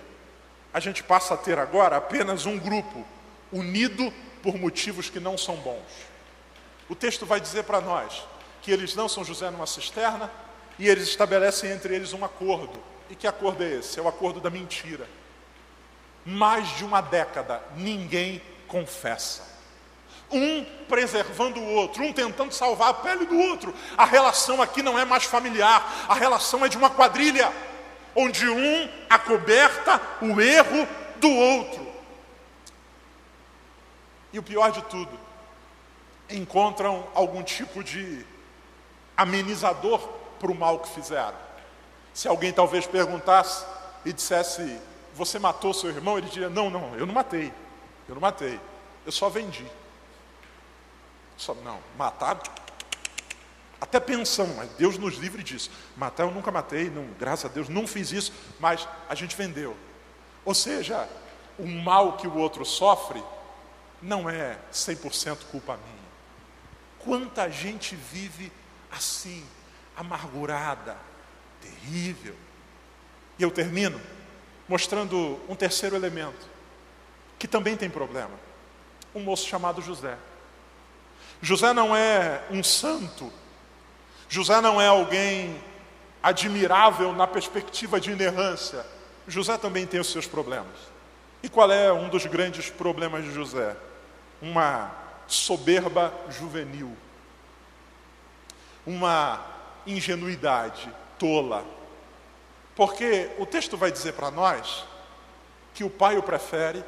A 0.73 0.81
gente 0.81 1.03
passa 1.03 1.35
a 1.35 1.37
ter 1.37 1.59
agora 1.59 1.99
apenas 1.99 2.47
um 2.47 2.59
grupo, 2.59 3.07
unido 3.53 4.13
por 4.43 4.57
motivos 4.57 5.11
que 5.11 5.21
não 5.21 5.37
são 5.37 5.57
bons. 5.57 5.85
O 6.89 6.95
texto 6.95 7.27
vai 7.27 7.41
dizer 7.41 7.65
para 7.65 7.81
nós 7.81 8.27
que 8.63 8.73
eles 8.73 8.95
não 8.95 9.09
são 9.09 9.23
José 9.23 9.51
numa 9.51 9.67
cisterna 9.67 10.31
e 10.79 10.89
eles 10.89 11.09
estabelecem 11.09 11.71
entre 11.71 11.95
eles 11.95 12.13
um 12.13 12.25
acordo 12.25 12.94
e 13.11 13.15
que 13.15 13.27
acordo 13.27 13.63
é 13.63 13.75
esse? 13.75 13.99
É 13.99 14.03
o 14.03 14.09
acordo 14.09 14.41
da 14.41 14.51
mentira. 14.51 15.09
Mais 16.25 16.69
de 16.77 16.85
uma 16.85 17.01
década, 17.01 17.63
ninguém 17.77 18.41
confessa. 18.67 19.55
Um 20.31 20.65
preservando 20.89 21.61
o 21.61 21.75
outro, 21.75 22.03
um 22.03 22.13
tentando 22.13 22.53
salvar 22.53 22.89
a 22.89 22.95
pele 22.95 23.27
do 23.27 23.39
outro. 23.39 23.75
A 23.97 24.05
relação 24.05 24.63
aqui 24.63 24.83
não 24.83 24.99
é 24.99 25.05
mais 25.05 25.25
familiar, 25.25 26.07
a 26.09 26.15
relação 26.15 26.65
é 26.65 26.69
de 26.69 26.77
uma 26.77 26.91
quadrilha, 26.91 27.53
onde 28.17 28.49
um 28.49 28.89
acoberta 29.09 30.01
o 30.23 30.41
erro 30.41 30.89
do 31.17 31.31
outro. 31.31 31.87
E 34.33 34.39
o 34.39 34.43
pior 34.43 34.73
de 34.73 34.83
tudo, 34.83 35.25
encontram 36.29 37.07
algum 37.15 37.43
tipo 37.43 37.85
de 37.85 38.25
amenizador 39.17 40.01
para 40.41 40.51
o 40.51 40.55
mal 40.55 40.81
que 40.81 40.89
fizeram. 40.89 41.44
Se 42.15 42.29
alguém 42.29 42.53
talvez 42.53 42.87
perguntasse 42.87 43.67
e 44.05 44.13
dissesse, 44.13 44.81
você 45.15 45.39
matou 45.39 45.75
seu 45.75 45.91
irmão? 45.91 46.17
Ele 46.17 46.29
diria, 46.29 46.49
não, 46.49 46.71
não, 46.71 46.95
eu 46.95 47.05
não 47.05 47.13
matei. 47.13 47.53
Eu 48.09 48.15
não 48.15 48.23
matei. 48.23 48.61
Eu 49.05 49.11
só 49.11 49.29
vendi. 49.29 49.67
Só, 51.37 51.55
não, 51.57 51.81
matar. 51.99 52.41
Até 53.81 53.99
pensamos, 53.99 54.55
mas 54.57 54.71
Deus 54.79 54.97
nos 54.97 55.17
livre 55.17 55.43
disso. 55.43 55.71
Matar 55.97 56.23
eu 56.23 56.31
nunca 56.31 56.53
matei, 56.53 56.89
não, 56.89 57.05
graças 57.19 57.51
a 57.51 57.53
Deus 57.53 57.69
não 57.69 57.87
fiz 57.87 58.13
isso, 58.13 58.33
mas 58.61 58.89
a 59.09 59.15
gente 59.15 59.37
vendeu. 59.37 59.77
Ou 60.45 60.55
seja, 60.55 61.09
o 61.59 61.67
mal 61.67 62.17
que 62.17 62.29
o 62.29 62.37
outro 62.37 62.65
sofre 62.65 63.23
não 64.01 64.31
é 64.31 64.59
100% 64.73 65.39
culpa 65.51 65.77
minha. 65.77 66.05
Quanta 67.01 67.51
gente 67.51 67.97
vive 67.97 68.53
assim, 68.91 69.45
amargurada, 69.97 70.97
terrível. 71.65 72.35
E 73.39 73.43
eu 73.43 73.51
termino 73.51 74.01
mostrando 74.69 75.41
um 75.49 75.55
terceiro 75.55 75.97
elemento, 75.97 76.49
que 77.39 77.47
também 77.47 77.77
tem 77.77 77.91
problema. 77.91 78.33
Um 79.15 79.21
moço 79.21 79.47
chamado 79.47 79.83
José. 79.83 80.17
José 81.41 81.73
não 81.73 81.95
é 81.95 82.43
um 82.51 82.63
santo, 82.63 83.33
José 84.29 84.61
não 84.61 84.81
é 84.81 84.89
alguém 84.89 85.63
admirável 86.23 87.13
na 87.13 87.27
perspectiva 87.27 88.01
de 88.01 88.11
inerrância. 88.13 88.85
José 89.29 89.59
também 89.59 89.87
tem 89.87 90.01
os 90.01 90.11
seus 90.11 90.27
problemas. 90.27 90.77
E 91.43 91.49
qual 91.49 91.71
é 91.71 91.93
um 91.93 92.09
dos 92.09 92.25
grandes 92.25 92.71
problemas 92.71 93.25
de 93.25 93.33
José? 93.33 93.77
Uma 94.41 94.91
soberba 95.27 96.13
juvenil, 96.31 96.97
uma 98.87 99.41
ingenuidade 99.87 100.91
tola. 101.19 101.65
Porque 102.75 103.31
o 103.39 103.47
texto 103.47 103.77
vai 103.77 103.91
dizer 103.91 104.13
para 104.15 104.31
nós 104.31 104.85
que 105.73 105.85
o 105.85 105.91
pai 105.91 106.17
o 106.17 106.23
prefere, 106.23 106.85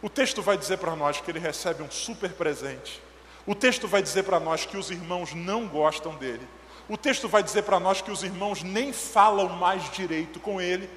o 0.00 0.08
texto 0.08 0.42
vai 0.42 0.56
dizer 0.56 0.78
para 0.78 0.94
nós 0.94 1.20
que 1.20 1.30
ele 1.30 1.38
recebe 1.38 1.82
um 1.82 1.90
super 1.90 2.32
presente, 2.32 3.02
o 3.46 3.54
texto 3.54 3.88
vai 3.88 4.02
dizer 4.02 4.24
para 4.24 4.38
nós 4.38 4.64
que 4.64 4.76
os 4.76 4.90
irmãos 4.90 5.34
não 5.34 5.66
gostam 5.66 6.14
dele, 6.16 6.46
o 6.88 6.96
texto 6.96 7.28
vai 7.28 7.42
dizer 7.42 7.62
para 7.62 7.80
nós 7.80 8.00
que 8.00 8.10
os 8.10 8.22
irmãos 8.22 8.62
nem 8.62 8.92
falam 8.92 9.48
mais 9.48 9.90
direito 9.90 10.40
com 10.40 10.60
ele, 10.60 10.88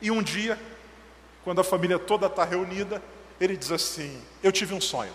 e 0.00 0.10
um 0.10 0.22
dia, 0.22 0.58
quando 1.44 1.60
a 1.60 1.64
família 1.64 1.98
toda 1.98 2.26
está 2.26 2.44
reunida, 2.44 3.02
ele 3.40 3.56
diz 3.56 3.70
assim: 3.70 4.20
Eu 4.42 4.52
tive 4.52 4.74
um 4.74 4.80
sonho. 4.80 5.12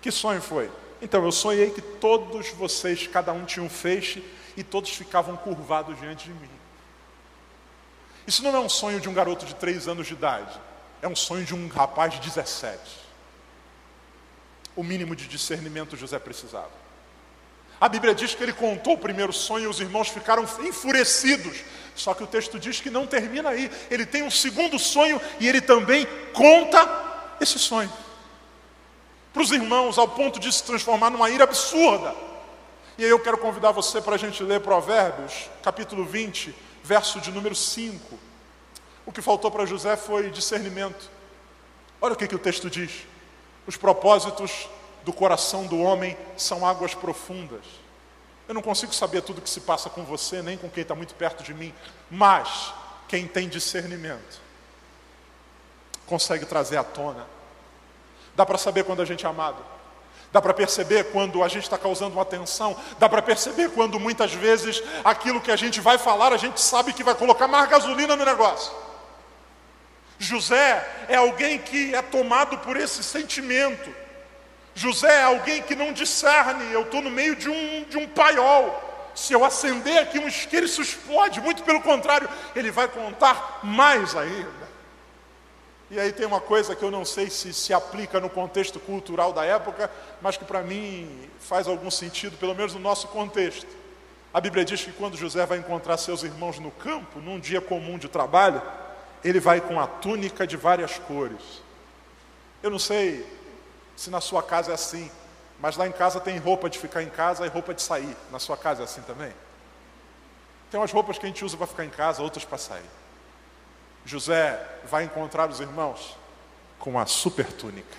Que 0.00 0.10
sonho 0.10 0.40
foi? 0.40 0.70
Então, 1.02 1.24
eu 1.24 1.32
sonhei 1.32 1.70
que 1.70 1.80
todos 1.80 2.50
vocês, 2.50 3.06
cada 3.06 3.32
um 3.32 3.44
tinha 3.44 3.64
um 3.64 3.70
feixe, 3.70 4.22
e 4.60 4.64
todos 4.64 4.90
ficavam 4.90 5.36
curvados 5.36 5.98
diante 5.98 6.26
de 6.26 6.34
mim. 6.34 6.50
Isso 8.26 8.42
não 8.42 8.54
é 8.54 8.60
um 8.60 8.68
sonho 8.68 9.00
de 9.00 9.08
um 9.08 9.14
garoto 9.14 9.46
de 9.46 9.54
três 9.54 9.88
anos 9.88 10.06
de 10.06 10.12
idade, 10.12 10.60
é 11.00 11.08
um 11.08 11.16
sonho 11.16 11.44
de 11.44 11.54
um 11.54 11.66
rapaz 11.68 12.12
de 12.12 12.20
17. 12.20 12.78
O 14.76 14.84
mínimo 14.84 15.16
de 15.16 15.26
discernimento 15.26 15.96
José 15.96 16.18
precisava. 16.18 16.70
A 17.80 17.88
Bíblia 17.88 18.14
diz 18.14 18.34
que 18.34 18.42
ele 18.42 18.52
contou 18.52 18.92
o 18.92 18.98
primeiro 18.98 19.32
sonho 19.32 19.64
e 19.64 19.66
os 19.66 19.80
irmãos 19.80 20.08
ficaram 20.08 20.44
enfurecidos. 20.60 21.64
Só 21.96 22.12
que 22.12 22.22
o 22.22 22.26
texto 22.26 22.58
diz 22.58 22.78
que 22.78 22.90
não 22.90 23.06
termina 23.06 23.48
aí. 23.48 23.70
Ele 23.90 24.04
tem 24.04 24.22
um 24.22 24.30
segundo 24.30 24.78
sonho 24.78 25.18
e 25.40 25.48
ele 25.48 25.62
também 25.62 26.06
conta 26.34 27.34
esse 27.40 27.58
sonho. 27.58 27.90
Para 29.32 29.42
os 29.42 29.50
irmãos, 29.50 29.96
ao 29.96 30.08
ponto 30.08 30.38
de 30.38 30.52
se 30.52 30.62
transformar 30.62 31.08
numa 31.08 31.30
ira 31.30 31.44
absurda. 31.44 32.14
E 32.98 33.04
aí 33.04 33.10
eu 33.10 33.20
quero 33.20 33.38
convidar 33.38 33.70
você 33.70 34.00
para 34.00 34.14
a 34.14 34.18
gente 34.18 34.42
ler 34.42 34.60
Provérbios, 34.60 35.48
capítulo 35.62 36.04
20, 36.04 36.54
verso 36.82 37.20
de 37.20 37.30
número 37.30 37.54
5. 37.54 38.18
O 39.06 39.12
que 39.12 39.22
faltou 39.22 39.50
para 39.50 39.64
José 39.66 39.96
foi 39.96 40.30
discernimento. 40.30 41.10
Olha 42.00 42.14
o 42.14 42.16
que, 42.16 42.26
que 42.26 42.34
o 42.34 42.38
texto 42.38 42.68
diz: 42.68 43.06
os 43.66 43.76
propósitos 43.76 44.68
do 45.04 45.12
coração 45.12 45.66
do 45.66 45.80
homem 45.80 46.16
são 46.36 46.66
águas 46.66 46.94
profundas. 46.94 47.64
Eu 48.46 48.54
não 48.54 48.62
consigo 48.62 48.92
saber 48.92 49.22
tudo 49.22 49.38
o 49.38 49.42
que 49.42 49.48
se 49.48 49.60
passa 49.60 49.88
com 49.88 50.04
você, 50.04 50.42
nem 50.42 50.58
com 50.58 50.68
quem 50.68 50.82
está 50.82 50.94
muito 50.94 51.14
perto 51.14 51.42
de 51.42 51.54
mim, 51.54 51.72
mas 52.10 52.74
quem 53.08 53.26
tem 53.26 53.48
discernimento 53.48 54.40
consegue 56.06 56.44
trazer 56.44 56.76
à 56.76 56.84
tona. 56.84 57.26
Dá 58.34 58.44
para 58.44 58.58
saber 58.58 58.84
quando 58.84 59.00
a 59.00 59.04
gente 59.04 59.24
é 59.24 59.28
amado. 59.28 59.64
Dá 60.32 60.40
para 60.40 60.54
perceber 60.54 61.04
quando 61.10 61.42
a 61.42 61.48
gente 61.48 61.64
está 61.64 61.76
causando 61.76 62.14
uma 62.14 62.24
tensão. 62.24 62.76
Dá 62.98 63.08
para 63.08 63.20
perceber 63.20 63.70
quando 63.70 63.98
muitas 63.98 64.32
vezes 64.32 64.82
aquilo 65.04 65.40
que 65.40 65.50
a 65.50 65.56
gente 65.56 65.80
vai 65.80 65.98
falar, 65.98 66.32
a 66.32 66.36
gente 66.36 66.60
sabe 66.60 66.92
que 66.92 67.02
vai 67.02 67.14
colocar 67.14 67.48
mais 67.48 67.68
gasolina 67.68 68.14
no 68.14 68.24
negócio. 68.24 68.72
José 70.18 71.06
é 71.08 71.16
alguém 71.16 71.58
que 71.58 71.94
é 71.94 72.02
tomado 72.02 72.58
por 72.58 72.76
esse 72.76 73.02
sentimento. 73.02 73.92
José 74.74 75.20
é 75.20 75.24
alguém 75.24 75.62
que 75.62 75.74
não 75.74 75.92
discerne. 75.92 76.72
Eu 76.72 76.82
estou 76.82 77.02
no 77.02 77.10
meio 77.10 77.34
de 77.34 77.48
um, 77.48 77.84
de 77.84 77.98
um 77.98 78.06
paiol. 78.06 79.10
Se 79.14 79.32
eu 79.32 79.44
acender 79.44 79.98
aqui 79.98 80.18
um 80.18 80.28
isqueiro, 80.28 80.66
isso 80.66 80.80
explode. 80.80 81.40
Muito 81.40 81.64
pelo 81.64 81.80
contrário, 81.80 82.28
ele 82.54 82.70
vai 82.70 82.86
contar 82.86 83.60
mais 83.62 84.14
ainda. 84.14 84.69
E 85.90 85.98
aí 85.98 86.12
tem 86.12 86.24
uma 86.24 86.40
coisa 86.40 86.76
que 86.76 86.84
eu 86.84 86.90
não 86.90 87.04
sei 87.04 87.28
se 87.28 87.52
se 87.52 87.74
aplica 87.74 88.20
no 88.20 88.30
contexto 88.30 88.78
cultural 88.78 89.32
da 89.32 89.44
época, 89.44 89.90
mas 90.22 90.36
que 90.36 90.44
para 90.44 90.62
mim 90.62 91.28
faz 91.40 91.66
algum 91.66 91.90
sentido, 91.90 92.36
pelo 92.36 92.54
menos 92.54 92.74
no 92.74 92.80
nosso 92.80 93.08
contexto. 93.08 93.66
A 94.32 94.40
Bíblia 94.40 94.64
diz 94.64 94.84
que 94.84 94.92
quando 94.92 95.16
José 95.16 95.44
vai 95.44 95.58
encontrar 95.58 95.96
seus 95.96 96.22
irmãos 96.22 96.60
no 96.60 96.70
campo, 96.70 97.18
num 97.18 97.40
dia 97.40 97.60
comum 97.60 97.98
de 97.98 98.08
trabalho, 98.08 98.62
ele 99.24 99.40
vai 99.40 99.60
com 99.60 99.80
a 99.80 99.86
túnica 99.88 100.46
de 100.46 100.56
várias 100.56 100.96
cores. 100.96 101.60
Eu 102.62 102.70
não 102.70 102.78
sei 102.78 103.26
se 103.96 104.10
na 104.10 104.20
sua 104.20 104.44
casa 104.44 104.70
é 104.70 104.74
assim, 104.74 105.10
mas 105.58 105.76
lá 105.76 105.88
em 105.88 105.92
casa 105.92 106.20
tem 106.20 106.38
roupa 106.38 106.70
de 106.70 106.78
ficar 106.78 107.02
em 107.02 107.10
casa 107.10 107.44
e 107.44 107.48
roupa 107.48 107.74
de 107.74 107.82
sair. 107.82 108.16
Na 108.30 108.38
sua 108.38 108.56
casa 108.56 108.82
é 108.82 108.84
assim 108.84 109.02
também? 109.02 109.32
Tem 110.70 110.78
umas 110.78 110.92
roupas 110.92 111.18
que 111.18 111.26
a 111.26 111.28
gente 111.28 111.44
usa 111.44 111.56
para 111.56 111.66
ficar 111.66 111.84
em 111.84 111.90
casa, 111.90 112.22
outras 112.22 112.44
para 112.44 112.58
sair. 112.58 112.99
José 114.04 114.60
vai 114.84 115.04
encontrar 115.04 115.48
os 115.48 115.60
irmãos 115.60 116.16
com 116.78 116.98
a 116.98 117.06
super 117.06 117.52
túnica. 117.52 117.96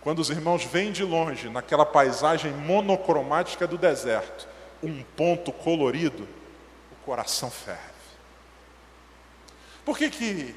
Quando 0.00 0.20
os 0.20 0.30
irmãos 0.30 0.64
vêm 0.64 0.92
de 0.92 1.04
longe, 1.04 1.50
naquela 1.50 1.84
paisagem 1.84 2.52
monocromática 2.52 3.66
do 3.66 3.76
deserto, 3.76 4.48
um 4.82 5.02
ponto 5.02 5.52
colorido, 5.52 6.26
o 6.90 7.04
coração 7.04 7.50
ferve. 7.50 7.80
Por 9.84 9.98
que, 9.98 10.08
que 10.08 10.54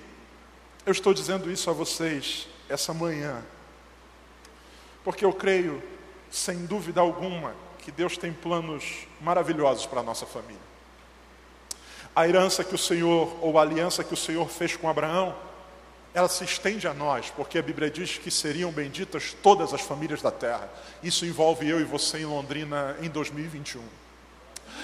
eu 0.85 0.91
estou 0.91 1.13
dizendo 1.13 1.51
isso 1.51 1.69
a 1.69 1.73
vocês 1.73 2.47
essa 2.69 2.93
manhã? 2.93 3.43
Porque 5.03 5.25
eu 5.25 5.33
creio, 5.33 5.83
sem 6.31 6.65
dúvida 6.65 7.01
alguma, 7.01 7.53
que 7.79 7.91
Deus 7.91 8.17
tem 8.17 8.31
planos 8.31 9.07
maravilhosos 9.19 9.85
para 9.85 9.99
a 9.99 10.03
nossa 10.03 10.25
família. 10.25 10.72
A 12.15 12.27
herança 12.27 12.63
que 12.63 12.75
o 12.75 12.77
Senhor, 12.77 13.35
ou 13.41 13.57
a 13.57 13.61
aliança 13.61 14.03
que 14.03 14.13
o 14.13 14.17
Senhor 14.17 14.47
fez 14.47 14.75
com 14.75 14.87
Abraão, 14.87 15.35
ela 16.13 16.29
se 16.29 16.43
estende 16.43 16.87
a 16.87 16.93
nós, 16.93 17.31
porque 17.35 17.57
a 17.57 17.61
Bíblia 17.61 17.89
diz 17.89 18.17
que 18.19 18.29
seriam 18.29 18.71
benditas 18.71 19.35
todas 19.41 19.73
as 19.73 19.81
famílias 19.81 20.21
da 20.21 20.29
terra. 20.29 20.69
Isso 21.01 21.25
envolve 21.25 21.67
eu 21.67 21.81
e 21.81 21.83
você 21.83 22.19
em 22.19 22.25
Londrina 22.25 22.95
em 23.01 23.09
2021. 23.09 23.81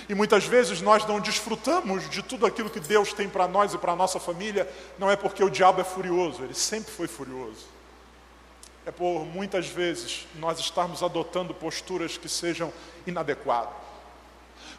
E 0.07 0.15
muitas 0.15 0.45
vezes 0.45 0.81
nós 0.81 1.05
não 1.05 1.19
desfrutamos 1.19 2.09
de 2.09 2.23
tudo 2.23 2.47
aquilo 2.47 2.69
que 2.69 2.79
Deus 2.79 3.13
tem 3.13 3.29
para 3.29 3.47
nós 3.47 3.73
e 3.73 3.77
para 3.77 3.91
a 3.91 3.95
nossa 3.95 4.19
família, 4.19 4.67
não 4.97 5.09
é 5.09 5.15
porque 5.15 5.43
o 5.43 5.49
diabo 5.49 5.81
é 5.81 5.83
furioso, 5.83 6.43
ele 6.43 6.55
sempre 6.55 6.91
foi 6.91 7.07
furioso. 7.07 7.67
É 8.85 8.91
por 8.91 9.23
muitas 9.23 9.67
vezes 9.67 10.25
nós 10.35 10.59
estarmos 10.59 11.03
adotando 11.03 11.53
posturas 11.53 12.17
que 12.17 12.27
sejam 12.27 12.73
inadequadas. 13.05 13.88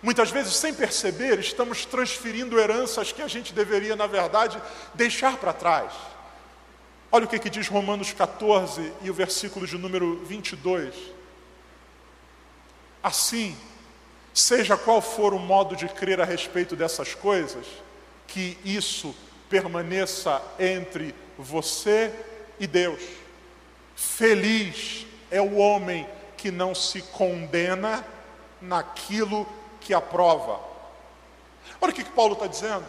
Muitas 0.03 0.31
vezes, 0.31 0.57
sem 0.57 0.73
perceber, 0.73 1.39
estamos 1.39 1.85
transferindo 1.85 2.59
heranças 2.59 3.13
que 3.13 3.21
a 3.21 3.29
gente 3.29 3.53
deveria, 3.53 3.95
na 3.95 4.07
verdade, 4.07 4.61
deixar 4.95 5.37
para 5.37 5.53
trás. 5.53 5.93
Olha 7.13 7.27
o 7.27 7.29
que, 7.29 7.39
que 7.39 7.51
diz 7.51 7.69
Romanos 7.69 8.13
14 8.13 8.93
e 9.03 9.11
o 9.11 9.15
versículo 9.15 9.67
de 9.67 9.77
número 9.77 10.25
22. 10.25 10.95
Assim, 13.03 13.57
seja 14.33 14.77
qual 14.77 15.03
for 15.03 15.35
o 15.35 15.39
modo 15.39 15.77
de 15.77 15.87
crer 15.89 16.21
a 16.21 16.25
respeito 16.25 16.75
dessas 16.75 17.15
coisas, 17.15 17.67
que 18.27 18.57
isso 18.65 19.15
permaneça 19.51 20.41
entre 20.59 21.15
você 21.37 22.13
e 22.59 22.67
Deus. 22.67 23.03
Feliz 23.95 25.07
é 25.31 25.43
o 25.43 25.57
homem 25.57 26.07
que 26.37 26.51
não 26.51 26.75
se 26.75 27.03
condena 27.03 28.05
naquilo 28.63 29.47
que 29.81 29.95
aprova. 29.95 30.61
Olha 31.81 31.91
o 31.91 31.95
que, 31.95 32.05
que 32.05 32.11
Paulo 32.11 32.35
está 32.35 32.47
dizendo. 32.47 32.85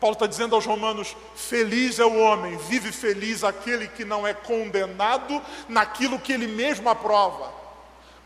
Paulo 0.00 0.14
está 0.14 0.26
dizendo 0.26 0.54
aos 0.54 0.64
romanos: 0.64 1.16
feliz 1.34 1.98
é 1.98 2.04
o 2.04 2.18
homem, 2.18 2.56
vive 2.56 2.92
feliz 2.92 3.42
aquele 3.42 3.88
que 3.88 4.04
não 4.04 4.26
é 4.26 4.32
condenado 4.32 5.42
naquilo 5.68 6.18
que 6.18 6.32
ele 6.32 6.46
mesmo 6.46 6.88
aprova. 6.88 7.58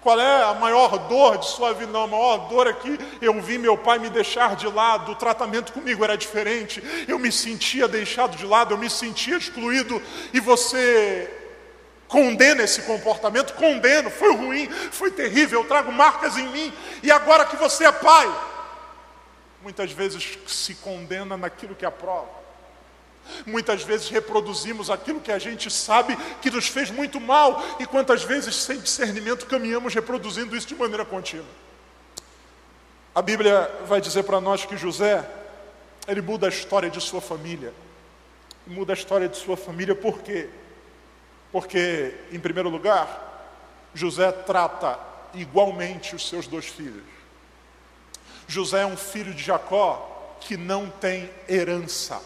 Qual 0.03 0.18
é 0.18 0.42
a 0.42 0.55
maior 0.55 0.98
dor 1.09 1.38
de 1.38 1.46
sua 1.46 1.72
vida? 1.72 1.92
Não, 1.92 2.03
a 2.03 2.07
maior 2.09 2.48
dor 2.48 2.66
é 2.66 2.72
que 2.72 2.98
eu 3.20 3.40
vi 3.40 3.57
meu 3.57 3.79
pai 3.79 4.01
me 4.01 4.11
deixar 4.11 4.57
de 4.57 4.66
lado, 4.66 5.12
o 5.12 5.16
tratamento 5.16 5.72
comigo 5.72 6.03
era 6.03 6.16
diferente, 6.16 6.83
eu 7.07 7.20
me 7.20 7.31
sentia 7.31 7.87
deixado 7.87 8.37
de 8.37 8.44
lado, 8.44 8.75
eu 8.75 8.79
me 8.79 8.90
sentia 8.90 9.37
excluído, 9.37 10.03
e 10.35 10.40
você 10.40 11.41
condena 12.12 12.62
esse 12.62 12.83
comportamento, 12.83 13.55
condeno, 13.55 14.11
foi 14.11 14.37
ruim, 14.37 14.68
foi 14.68 15.11
terrível, 15.11 15.62
eu 15.62 15.66
trago 15.66 15.90
marcas 15.90 16.37
em 16.37 16.46
mim, 16.48 16.70
e 17.03 17.11
agora 17.11 17.46
que 17.46 17.57
você 17.57 17.87
é 17.87 17.90
pai, 17.90 18.31
muitas 19.62 19.90
vezes 19.92 20.38
se 20.46 20.75
condena 20.75 21.38
naquilo 21.38 21.75
que 21.75 21.87
aprova. 21.87 22.29
Muitas 23.46 23.83
vezes 23.83 24.11
reproduzimos 24.11 24.90
aquilo 24.90 25.20
que 25.20 25.33
a 25.33 25.38
gente 25.38 25.70
sabe 25.70 26.14
que 26.42 26.51
nos 26.51 26.68
fez 26.68 26.90
muito 26.90 27.18
mal, 27.18 27.64
e 27.81 27.87
quantas 27.87 28.22
vezes, 28.22 28.57
sem 28.57 28.79
discernimento, 28.79 29.46
caminhamos 29.46 29.94
reproduzindo 29.94 30.55
isso 30.55 30.66
de 30.66 30.75
maneira 30.75 31.07
contínua. 31.07 31.46
A 33.14 33.22
Bíblia 33.22 33.75
vai 33.87 34.03
dizer 34.03 34.25
para 34.25 34.38
nós 34.38 34.66
que 34.66 34.77
José, 34.77 35.27
ele 36.07 36.20
muda 36.20 36.46
a 36.46 36.51
história 36.51 36.90
de 36.90 37.01
sua 37.01 37.22
família. 37.22 37.72
Muda 38.66 38.92
a 38.92 38.94
história 38.94 39.31
de 39.31 39.37
sua 39.38 39.57
família 39.57 39.94
por 39.94 40.18
quê? 40.18 40.51
Porque, 40.51 40.62
em 42.32 42.40
primeiro 42.40 42.68
lugar, 42.68 43.30
José 43.94 44.32
trata 44.32 44.98
igualmente 45.34 46.14
os 46.14 46.28
seus 46.28 46.46
dois 46.46 46.66
filhos. 46.66 47.04
José 48.46 48.82
é 48.82 48.86
um 48.86 48.96
filho 48.96 49.34
de 49.34 49.42
Jacó 49.42 50.36
que 50.40 50.56
não 50.56 50.88
tem 50.88 51.30
herança. 51.48 52.20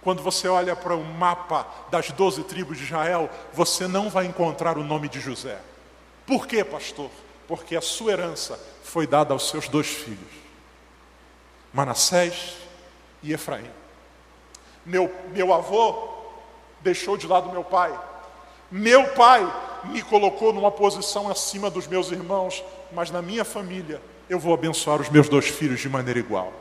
Quando 0.00 0.22
você 0.22 0.48
olha 0.48 0.74
para 0.74 0.94
o 0.94 1.04
mapa 1.04 1.66
das 1.90 2.10
doze 2.10 2.42
tribos 2.44 2.78
de 2.78 2.84
Israel, 2.84 3.28
você 3.52 3.86
não 3.86 4.08
vai 4.08 4.26
encontrar 4.26 4.78
o 4.78 4.84
nome 4.84 5.08
de 5.08 5.20
José. 5.20 5.60
Por 6.26 6.46
quê, 6.46 6.64
pastor? 6.64 7.10
Porque 7.46 7.76
a 7.76 7.80
sua 7.80 8.12
herança 8.12 8.58
foi 8.82 9.06
dada 9.06 9.32
aos 9.32 9.48
seus 9.48 9.68
dois 9.68 9.86
filhos, 9.86 10.32
Manassés 11.72 12.56
e 13.22 13.32
Efraim. 13.32 13.70
Meu, 14.84 15.12
meu 15.32 15.52
avô 15.52 16.17
deixou 16.80 17.16
de 17.16 17.26
lado 17.26 17.50
meu 17.50 17.64
pai. 17.64 17.98
Meu 18.70 19.08
pai 19.08 19.50
me 19.84 20.02
colocou 20.02 20.52
numa 20.52 20.70
posição 20.70 21.28
acima 21.30 21.70
dos 21.70 21.86
meus 21.86 22.10
irmãos, 22.10 22.62
mas 22.92 23.10
na 23.10 23.22
minha 23.22 23.44
família 23.44 24.00
eu 24.28 24.38
vou 24.38 24.52
abençoar 24.52 25.00
os 25.00 25.08
meus 25.08 25.28
dois 25.28 25.48
filhos 25.48 25.80
de 25.80 25.88
maneira 25.88 26.18
igual. 26.18 26.52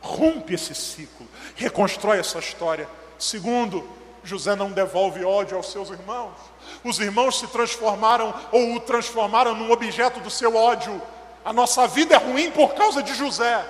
Rompe 0.00 0.54
esse 0.54 0.74
ciclo, 0.74 1.26
reconstrói 1.54 2.18
essa 2.18 2.38
história. 2.38 2.88
Segundo, 3.18 3.88
José 4.24 4.56
não 4.56 4.72
devolve 4.72 5.24
ódio 5.24 5.56
aos 5.56 5.70
seus 5.70 5.90
irmãos. 5.90 6.34
Os 6.82 6.98
irmãos 6.98 7.38
se 7.38 7.46
transformaram 7.46 8.34
ou 8.50 8.74
o 8.74 8.80
transformaram 8.80 9.54
num 9.54 9.70
objeto 9.70 10.20
do 10.20 10.30
seu 10.30 10.56
ódio. 10.56 11.00
A 11.44 11.52
nossa 11.52 11.86
vida 11.86 12.14
é 12.14 12.18
ruim 12.18 12.50
por 12.50 12.74
causa 12.74 13.02
de 13.02 13.14
José. 13.14 13.64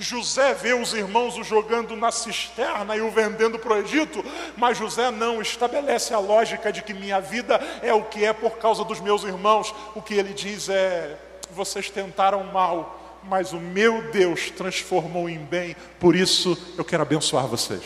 José 0.00 0.54
vê 0.54 0.72
os 0.72 0.94
irmãos 0.94 1.36
o 1.36 1.44
jogando 1.44 1.94
na 1.94 2.10
cisterna 2.10 2.96
e 2.96 3.00
o 3.00 3.10
vendendo 3.10 3.58
para 3.58 3.74
o 3.74 3.76
Egito, 3.78 4.24
mas 4.56 4.78
José 4.78 5.10
não 5.10 5.42
estabelece 5.42 6.14
a 6.14 6.18
lógica 6.18 6.72
de 6.72 6.82
que 6.82 6.94
minha 6.94 7.20
vida 7.20 7.60
é 7.82 7.92
o 7.92 8.04
que 8.04 8.24
é 8.24 8.32
por 8.32 8.58
causa 8.58 8.84
dos 8.84 8.98
meus 9.00 9.24
irmãos. 9.24 9.74
O 9.94 10.00
que 10.00 10.14
ele 10.14 10.32
diz 10.32 10.68
é: 10.68 11.18
vocês 11.50 11.90
tentaram 11.90 12.44
mal, 12.44 13.20
mas 13.24 13.52
o 13.52 13.60
meu 13.60 14.10
Deus 14.10 14.50
transformou 14.50 15.28
em 15.28 15.38
bem, 15.38 15.76
por 15.98 16.16
isso 16.16 16.56
eu 16.78 16.84
quero 16.84 17.02
abençoar 17.02 17.46
vocês. 17.46 17.82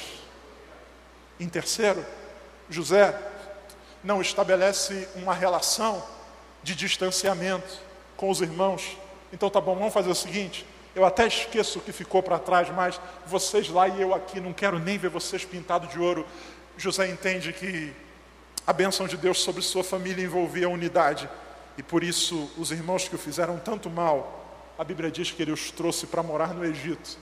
Em 1.41 1.49
terceiro, 1.49 2.05
José 2.71 3.13
não 4.03 4.21
estabelece 4.21 5.09
uma 5.17 5.35
relação 5.35 6.03
de 6.63 6.75
distanciamento 6.75 7.79
com 8.17 8.31
os 8.31 8.41
irmãos. 8.41 8.97
Então 9.33 9.51
tá 9.51 9.61
bom, 9.61 9.75
vamos 9.75 9.93
fazer 9.93 10.11
o 10.11 10.15
seguinte: 10.15 10.65
eu 10.95 11.05
até 11.05 11.27
esqueço 11.27 11.79
o 11.79 11.83
que 11.83 11.93
ficou 11.93 12.23
para 12.23 12.39
trás, 12.39 12.71
mas 12.71 13.01
vocês 13.27 13.69
lá 13.69 13.89
e 13.89 14.01
eu 14.01 14.15
aqui, 14.15 14.41
não 14.41 14.53
quero 14.53 14.79
nem 14.79 14.97
ver 14.97 15.09
vocês 15.11 15.45
pintados 15.45 15.91
de 15.91 15.99
ouro. 15.99 16.25
José 16.77 17.09
entende 17.09 17.53
que 17.53 17.93
a 18.67 18.73
bênção 18.73 19.07
de 19.07 19.17
Deus 19.17 19.41
sobre 19.41 19.61
sua 19.61 19.83
família 19.83 20.25
envolvia 20.25 20.67
a 20.67 20.71
unidade. 20.71 21.29
E 21.77 21.83
por 21.83 22.05
isso, 22.05 22.49
os 22.57 22.71
irmãos 22.71 23.09
que 23.09 23.15
o 23.17 23.19
fizeram 23.19 23.59
tanto 23.59 23.91
mal, 23.91 24.73
a 24.79 24.85
Bíblia 24.85 25.11
diz 25.11 25.31
que 25.31 25.43
ele 25.43 25.53
os 25.53 25.71
trouxe 25.71 26.07
para 26.07 26.23
morar 26.23 26.55
no 26.55 26.65
Egito. 26.65 27.19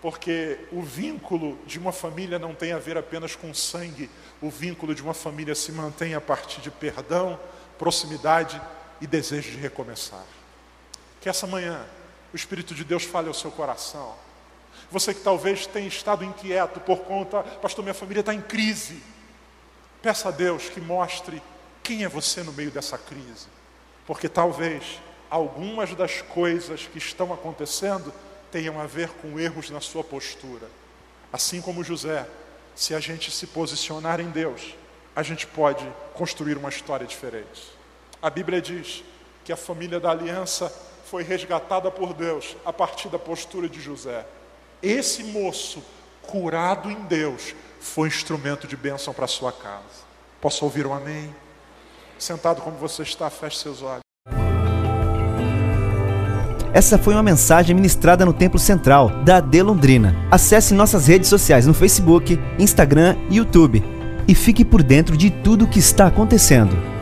Porque 0.00 0.58
o 0.72 0.82
vínculo 0.82 1.58
de 1.66 1.78
uma 1.78 1.92
família 1.92 2.38
não 2.38 2.54
tem 2.54 2.72
a 2.72 2.78
ver 2.78 2.96
apenas 2.96 3.36
com 3.36 3.52
sangue, 3.54 4.10
o 4.40 4.50
vínculo 4.50 4.94
de 4.94 5.02
uma 5.02 5.14
família 5.14 5.54
se 5.54 5.72
mantém 5.72 6.14
a 6.14 6.20
partir 6.20 6.60
de 6.60 6.70
perdão, 6.70 7.38
proximidade 7.78 8.60
e 9.00 9.06
desejo 9.06 9.50
de 9.50 9.58
recomeçar. 9.58 10.24
Que 11.20 11.28
essa 11.28 11.46
manhã 11.46 11.84
o 12.34 12.36
Espírito 12.36 12.74
de 12.74 12.82
Deus 12.82 13.04
fale 13.04 13.28
ao 13.28 13.34
seu 13.34 13.48
coração. 13.52 14.12
Você 14.90 15.14
que 15.14 15.20
talvez 15.20 15.68
tenha 15.68 15.86
estado 15.86 16.24
inquieto 16.24 16.80
por 16.80 16.98
conta, 17.02 17.44
pastor, 17.44 17.84
minha 17.84 17.94
família 17.94 18.20
está 18.22 18.34
em 18.34 18.40
crise. 18.40 19.00
Peça 20.02 20.30
a 20.30 20.32
Deus 20.32 20.68
que 20.68 20.80
mostre 20.80 21.40
quem 21.80 22.02
é 22.02 22.08
você 22.08 22.42
no 22.42 22.52
meio 22.52 22.72
dessa 22.72 22.98
crise. 22.98 23.46
Porque 24.04 24.28
talvez 24.28 25.00
algumas 25.30 25.94
das 25.94 26.22
coisas 26.22 26.88
que 26.88 26.98
estão 26.98 27.32
acontecendo 27.32 28.12
tenham 28.50 28.80
a 28.80 28.86
ver 28.86 29.10
com 29.10 29.38
erros 29.38 29.70
na 29.70 29.80
sua 29.80 30.02
postura. 30.02 30.68
Assim 31.32 31.60
como 31.60 31.84
José, 31.84 32.26
se 32.74 32.96
a 32.96 33.00
gente 33.00 33.30
se 33.30 33.46
posicionar 33.46 34.18
em 34.18 34.30
Deus, 34.30 34.74
a 35.14 35.22
gente 35.22 35.46
pode 35.46 35.86
construir 36.14 36.56
uma 36.56 36.68
história 36.68 37.06
diferente. 37.06 37.62
A 38.20 38.28
Bíblia 38.28 38.60
diz 38.60 39.04
que 39.44 39.52
a 39.52 39.56
família 39.56 40.00
da 40.00 40.10
aliança 40.10 40.72
foi 41.04 41.22
resgatada 41.22 41.90
por 41.90 42.14
Deus 42.14 42.56
a 42.64 42.72
partir 42.72 43.08
da 43.08 43.18
postura 43.18 43.68
de 43.68 43.80
José. 43.80 44.26
Esse 44.82 45.24
moço, 45.24 45.82
curado 46.22 46.90
em 46.90 47.00
Deus, 47.02 47.54
foi 47.80 48.08
instrumento 48.08 48.66
de 48.66 48.76
bênção 48.76 49.12
para 49.12 49.26
sua 49.26 49.52
casa. 49.52 50.04
Posso 50.40 50.64
ouvir 50.64 50.86
um 50.86 50.94
amém? 50.94 51.34
Sentado 52.18 52.62
como 52.62 52.76
você 52.76 53.02
está, 53.02 53.28
feche 53.30 53.58
seus 53.58 53.82
olhos. 53.82 54.00
Essa 56.72 56.98
foi 56.98 57.14
uma 57.14 57.22
mensagem 57.22 57.74
ministrada 57.74 58.24
no 58.24 58.32
Templo 58.32 58.58
Central 58.58 59.08
da 59.24 59.36
AD 59.36 59.62
Londrina. 59.62 60.14
Acesse 60.30 60.74
nossas 60.74 61.06
redes 61.06 61.28
sociais 61.28 61.66
no 61.66 61.74
Facebook, 61.74 62.36
Instagram 62.58 63.16
e 63.30 63.36
YouTube 63.36 63.82
e 64.26 64.34
fique 64.34 64.64
por 64.64 64.82
dentro 64.82 65.16
de 65.16 65.30
tudo 65.30 65.66
o 65.66 65.68
que 65.68 65.78
está 65.78 66.06
acontecendo. 66.06 66.93